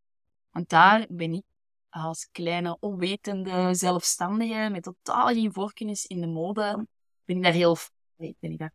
[0.50, 1.44] Want daar ben ik
[1.88, 6.86] als kleine, onwetende zelfstandige met totaal geen voorkennis in de mode,
[7.24, 7.76] ben ik daar heel
[8.16, 8.72] ben ik daar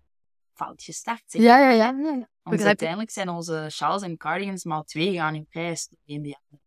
[0.54, 1.24] fout gestart.
[1.26, 1.42] Zeg.
[1.42, 2.00] Ja, ja, ja.
[2.00, 2.30] ja, ja.
[2.42, 6.62] Want uiteindelijk zijn onze shawls en cardigans maar twee gaan in prijs doorheen de jaren.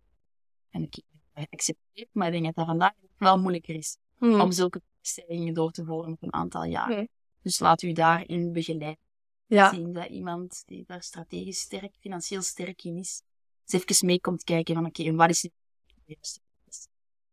[0.70, 1.02] En ik
[1.50, 4.40] accepteer maar ik denk dat dat vandaag wel moeilijker is Hmm.
[4.40, 7.06] om zulke stijgingen door te voeren op een aantal jaar.
[7.42, 9.09] Dus laat u daarin begeleiden.
[9.50, 9.74] Ja.
[9.74, 13.22] Zien dat iemand die daar strategisch sterk, financieel sterk in is,
[13.66, 16.40] eens even mee komt kijken van oké, okay, wat is het?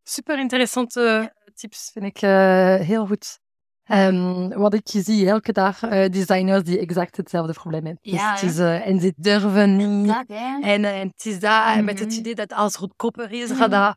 [0.02, 3.40] Super interessante tips, vind ik uh, heel goed.
[3.90, 8.10] Um, wat ik zie elke dag, uh, designers die exact hetzelfde probleem hebben.
[8.12, 10.06] Ja, dus het is, uh, en ze durven niet.
[10.06, 10.26] Dat?
[10.26, 11.84] En, en het is Mm -hmm.
[11.84, 13.96] met het idee dat als goedkoper is, gaat dat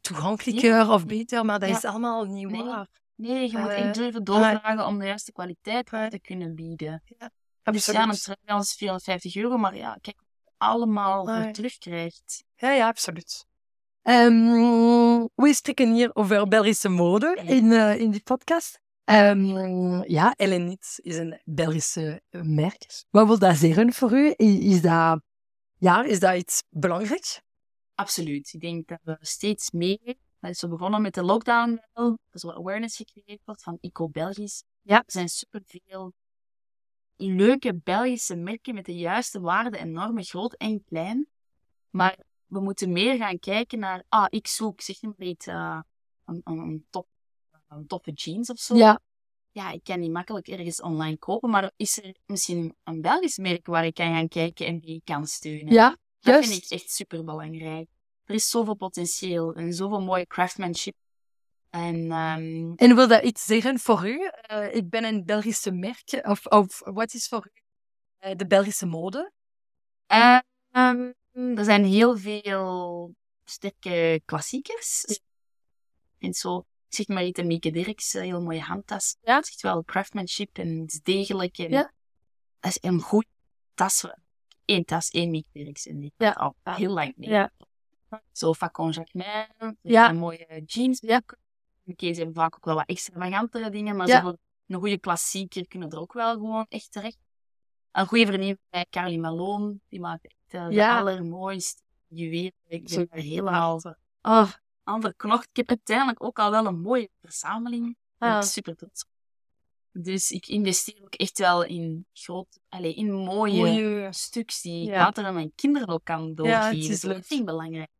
[0.00, 0.92] toegankelijker ja.
[0.92, 1.76] of beter, maar dat ja.
[1.76, 2.64] is allemaal niet nee.
[2.64, 2.88] waar.
[3.14, 7.02] Nee, je moet echt durven doorvragen om de juiste kwaliteit te kunnen bieden.
[7.18, 7.30] Ja,
[7.72, 12.44] dus ja, een trui is 450 euro, maar ja, kijk wat je allemaal terugkrijgt.
[12.56, 13.46] Ja, ja, absoluut.
[14.02, 18.80] Um, we spreken hier over Belgische mode in, uh, in die podcast.
[19.04, 23.04] Um, ja, Elenit is een Belgische merk.
[23.10, 24.34] Wat wil dat zeggen voor u?
[24.36, 25.20] Is dat,
[25.78, 27.40] ja, is dat iets belangrijks?
[27.94, 28.52] Absoluut.
[28.52, 30.14] Ik denk dat we steeds meer...
[30.40, 32.08] Dat is zo begonnen met de lockdown wel.
[32.10, 34.62] Dat er zo awareness gecreëerd wordt van Eco Belgisch.
[34.82, 34.96] Ja.
[34.96, 36.12] Er zijn superveel
[37.16, 41.28] leuke Belgische merken met de juiste waarden en normen, groot en klein.
[41.90, 44.04] Maar we moeten meer gaan kijken naar...
[44.08, 45.46] Ah, ik zoek, zeg maar iets...
[45.46, 45.80] Uh,
[46.24, 47.08] een, een, top,
[47.68, 48.76] een toffe jeans of zo.
[48.76, 49.00] Ja.
[49.50, 53.66] Ja, ik kan die makkelijk ergens online kopen, maar is er misschien een Belgisch merk
[53.66, 55.72] waar ik kan gaan kijken en die ik kan steunen?
[55.72, 55.98] Ja, Dat
[56.34, 56.48] juist.
[56.48, 57.88] vind ik echt super belangrijk.
[58.24, 60.94] Er is zoveel potentieel en zoveel mooie craftsmanship.
[61.76, 62.74] En, um...
[62.76, 64.30] en wil dat iets zeggen voor u?
[64.52, 66.20] Uh, ik ben een Belgische merk.
[66.22, 67.60] Of, of wat is voor u
[68.28, 69.32] uh, de Belgische mode?
[70.12, 70.38] Uh,
[70.72, 73.14] um, er zijn heel veel
[73.44, 75.20] sterke klassiekers.
[76.18, 79.16] En zo, zeg maar iets, Mieke Dirks, een heel mooie handtas.
[79.22, 79.36] Ja.
[79.36, 81.58] Het is wel craftsmanship en het is degelijk.
[81.58, 81.92] En ja.
[82.60, 83.28] Dat is een goede
[83.74, 84.04] tas.
[84.64, 85.86] Eén tas, één Mieke Dirks.
[85.86, 86.30] En die ja.
[86.30, 87.28] al heel lang mee.
[87.28, 87.50] Ja.
[88.32, 90.08] Zo Facon Jacquemin, ja.
[90.08, 91.00] een mooie jeans.
[91.00, 91.22] Ja.
[91.86, 94.20] Oké, ze hebben vaak ook wel wat extravagantere dingen, maar ja.
[94.20, 97.18] zo een goede klassieker kunnen er ook wel gewoon echt terecht.
[97.92, 100.92] Een goede vriendin bij Carly Malone, die maakt echt uh, ja.
[100.92, 102.52] de allermooiste juwelen.
[102.66, 103.80] Ik ben er helemaal
[104.22, 105.48] oh, aan verknocht.
[105.48, 107.96] Ik heb uiteindelijk ook al wel een mooie verzameling.
[108.18, 109.10] Daar ben ik super trots op.
[110.02, 114.88] Dus ik investeer ook echt wel in groot, allez, in mooie, mooie stuks die ik
[114.88, 114.98] ja.
[114.98, 116.76] later aan mijn kinderen ook kan doorgeven.
[116.76, 117.28] Ja, het is leuk.
[117.28, 117.90] Dat belangrijk.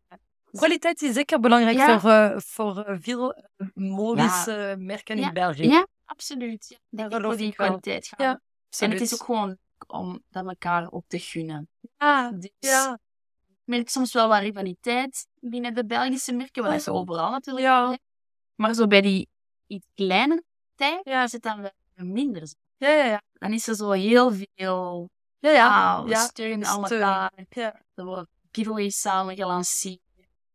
[0.56, 2.00] Kwaliteit is zeker belangrijk Ja.
[2.00, 3.34] voor, uh, voor veel
[3.74, 5.68] modische merken in België.
[5.68, 6.78] Ja, absoluut.
[6.90, 7.08] Ja.
[7.08, 8.26] Daar voor die kwaliteit gaan.
[8.26, 8.40] Ja,
[8.78, 11.68] en het is ook gewoon om dat elkaar op te gunnen.
[11.98, 12.92] Ja, Dus ja.
[13.46, 17.66] ik merk soms wel wat rivaliteit binnen de Belgische merken, wat is overal natuurlijk.
[17.66, 17.98] Ja.
[18.54, 19.28] Maar zo bij die
[19.66, 20.42] iets kleinere
[20.74, 21.22] tijd Ja.
[21.30, 22.46] het dan wel minder.
[22.46, 22.54] zo.
[22.76, 23.22] Ja, ja, ja.
[23.32, 25.10] Dan is er zo heel veel.
[25.38, 25.94] Ja, ja.
[25.96, 26.20] ah, we ja.
[26.20, 27.80] steunen allemaal ja.
[27.94, 30.00] Er worden giveaways samen gelanceerd.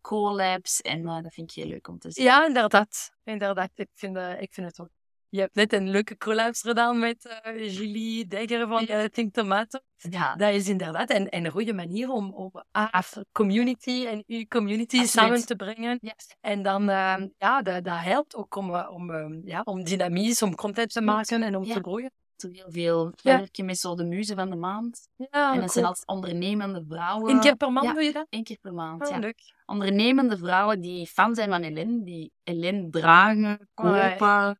[0.01, 0.81] Collabs.
[0.81, 2.25] En uh, dat vind ik heel leuk om te zien.
[2.25, 3.11] Ja, inderdaad.
[3.23, 3.69] inderdaad.
[3.75, 4.89] Ik, vind, uh, ik vind het ook.
[5.29, 9.79] Je hebt net een leuke collabs gedaan met uh, Julie Degger van uh, Think Tomato.
[9.95, 10.35] Ja.
[10.35, 12.51] Dat is inderdaad een, een goede manier om, om
[13.31, 15.09] community en uw community Absoluut.
[15.09, 15.97] samen te brengen.
[16.01, 16.35] Yes.
[16.41, 16.83] En dan,
[17.37, 21.55] ja, dat, dat helpt ook om, om, ja, om dynamisch, om content te maken en
[21.55, 21.73] om ja.
[21.73, 22.11] te groeien.
[22.41, 23.11] Heel veel.
[23.21, 23.37] Ja.
[23.37, 25.09] werk met zo de muze van de maand.
[25.15, 25.69] Ja, en dat cool.
[25.69, 27.31] zijn altijd ondernemende vrouwen.
[27.31, 28.27] Eén keer per maand ja, doe je dat?
[28.29, 29.17] Eén keer per maand, oh, ja.
[29.17, 29.53] Leuk.
[29.65, 34.19] Ondernemende vrouwen die fan zijn van Hélène, die Hélène dragen, kopen.
[34.19, 34.51] Oh,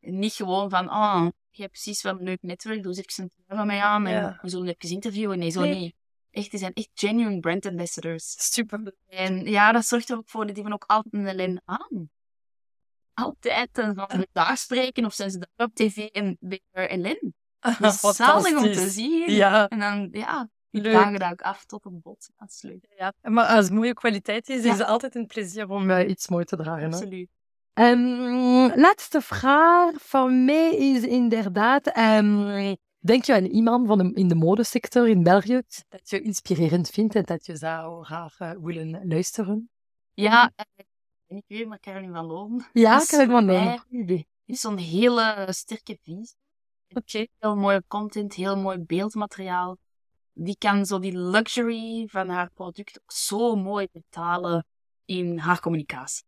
[0.00, 3.56] niet gewoon van, oh, je hebt precies wel een leuk netwerk, doe eens even een
[3.56, 5.38] van mij aan en we zullen even interviewen.
[5.38, 5.78] Nee, zo nee.
[5.78, 5.94] niet.
[6.30, 8.52] Echt, die zijn echt genuine brand ambassadors.
[8.52, 8.94] Super.
[9.06, 12.10] En ja, dat zorgt er ook voor dat die van ook altijd een Hélène aan.
[13.14, 17.32] Altijd en van daar spreken of zijn ze daar op tv en weer Hélène.
[17.78, 19.30] Dat is zalig om te zien.
[19.30, 19.68] Ja.
[19.68, 20.92] En dan, ja, Leuk.
[20.92, 22.30] dagen dat ook af tot een bot.
[22.36, 22.86] Dat is leuk.
[22.96, 26.28] Ja, maar als het mooie kwaliteit is, is het altijd een plezier om uh, iets
[26.28, 26.82] mooi te dragen.
[26.82, 26.86] Hè?
[26.86, 27.28] Absoluut.
[27.74, 34.28] Um, laatste vraag van mij is inderdaad: um, denk je aan iemand van de, in
[34.28, 39.06] de modesector in België dat je inspirerend vindt en dat je zou graag uh, willen
[39.08, 39.70] luisteren?
[40.14, 40.66] Ja, en
[41.36, 42.64] ik weet maar Caroline van Loon.
[42.72, 44.24] Ja, Caroline van Loon.
[44.44, 46.36] is zo'n hele sterke visie.
[46.88, 47.26] Oké.
[47.38, 49.76] Heel mooie content, heel mooi beeldmateriaal.
[50.32, 54.66] Die kan zo die luxury van haar product ook zo mooi betalen
[55.04, 56.24] in haar communicatie.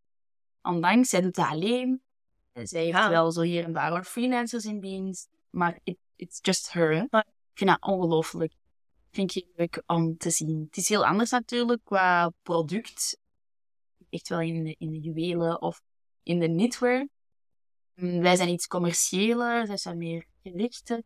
[0.62, 2.02] Ondanks, zij doet dat alleen.
[2.52, 3.09] Zij heeft Ja.
[3.11, 5.28] wel zo hier en daar wat freelancers in dienst.
[5.50, 6.90] Maar it, it's just her.
[6.94, 7.02] Hè?
[7.18, 7.24] Ik
[7.55, 8.52] vind dat ongelooflijk.
[9.11, 10.64] Vind ik leuk om te zien.
[10.66, 13.18] Het is heel anders natuurlijk qua product.
[14.14, 15.82] Echt wel in de, in de juwelen of
[16.22, 17.08] in de knitwear.
[17.94, 21.02] Mm, Wij zijn iets commerciëler, zij zijn meer gerichter.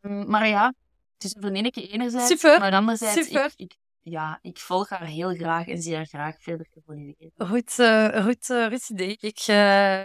[0.00, 0.66] Mm, Maar ja,
[1.14, 3.44] het is een vriendinnetje enerzijds, Super, maar anderzijds, super.
[3.44, 7.32] Ik, ik, ja, ik volg haar heel graag en zie haar graag verder evolueren.
[7.36, 9.16] Goed, uh, goed, uh, goed idee.
[9.20, 10.00] Ik, uh,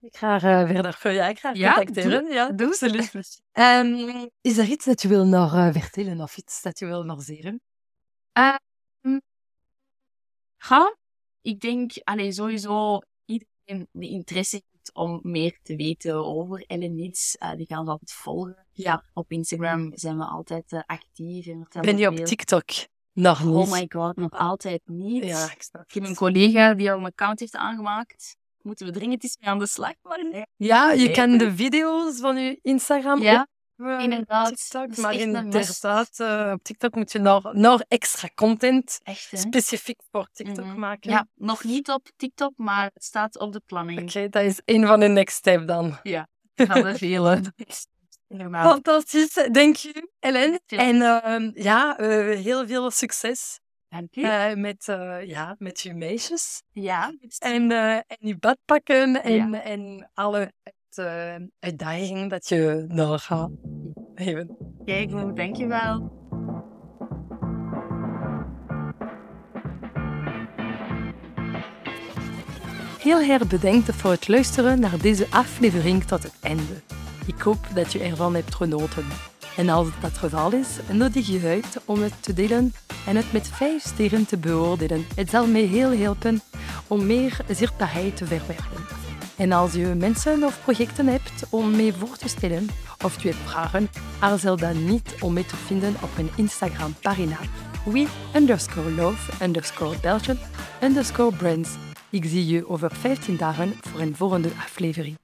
[0.00, 2.24] ik ga uh, verder ja, ik ga Ja, contacteren.
[2.24, 2.66] doe- ja, doe.
[2.66, 3.42] absoluut.
[3.52, 7.22] Um, is er iets dat je wil nog vertellen of iets dat je wil nog
[7.22, 7.60] zeggen?
[10.60, 10.96] Ga,
[11.48, 17.36] ik denk, allee, sowieso iedereen die interesse heeft om meer te weten over Ellen Niets,
[17.42, 18.66] uh, die gaan we altijd volgen.
[18.72, 19.04] Ja.
[19.12, 21.46] Op Instagram zijn we altijd uh, actief.
[21.46, 22.18] En Ben je veel.
[22.20, 22.64] op TikTok?
[23.12, 23.54] Nog niet.
[23.54, 25.24] Oh my god, nog altijd niet.
[25.24, 28.36] Ja, ik snap Ik heb een collega die al een account heeft aangemaakt.
[28.62, 30.46] Moeten we dringend eens mee aan de slag, maar nee.
[30.56, 31.14] Ja, je Nee.
[31.14, 33.48] kan de video's van je Instagram Ja,
[33.78, 34.48] inderdaad.
[34.48, 40.28] TikTok, maar inderdaad, uh, op TikTok moet je nog, nog extra content Echt, specifiek voor
[40.32, 40.78] TikTok Mhm.
[40.78, 41.10] maken.
[41.10, 44.00] Ja, nog niet op TikTok, maar het staat op de planning.
[44.00, 45.98] Oké, dat is een van de next step dan.
[46.54, 47.40] Van de vele.
[48.28, 48.70] Inderdaad.
[48.70, 50.60] Fantastisch, dank je, Ellen.
[50.66, 54.20] En uh, ja, uh, heel veel succes Dank u.
[54.22, 54.84] uh, met,
[55.24, 56.62] ja, met je meisjes.
[56.72, 57.12] ja.
[57.38, 59.62] En, en je badpakken en, ja.
[59.62, 60.52] en alle
[60.98, 63.50] uit, uitdagingen dat je nog gaat
[64.14, 64.56] hebben.
[64.84, 66.16] Kijk, dankjewel.
[72.98, 76.82] Heel erg bedankt voor het luisteren naar deze aflevering tot het einde.
[77.26, 79.04] Ik hoop dat je ervan hebt genoten.
[79.56, 82.72] En als dat het geval is, nodig je uit om het te delen
[83.06, 85.06] en het met vijf sterren te beoordelen.
[85.14, 86.40] Het zal mij heel helpen
[86.86, 89.07] om meer zichtbaarheid te verwerven.
[89.38, 92.66] En als je mensen of projecten hebt om mee voor te stellen
[93.04, 93.88] of je hebt vragen,
[94.20, 97.38] aarzel dan niet om mee te vinden op mijn Instagram-pagina
[97.92, 100.38] we underscore love underscore Belgian
[100.82, 101.70] underscore brands.
[102.10, 105.16] Ik zie je over 15 dagen voor een volgende aflevering.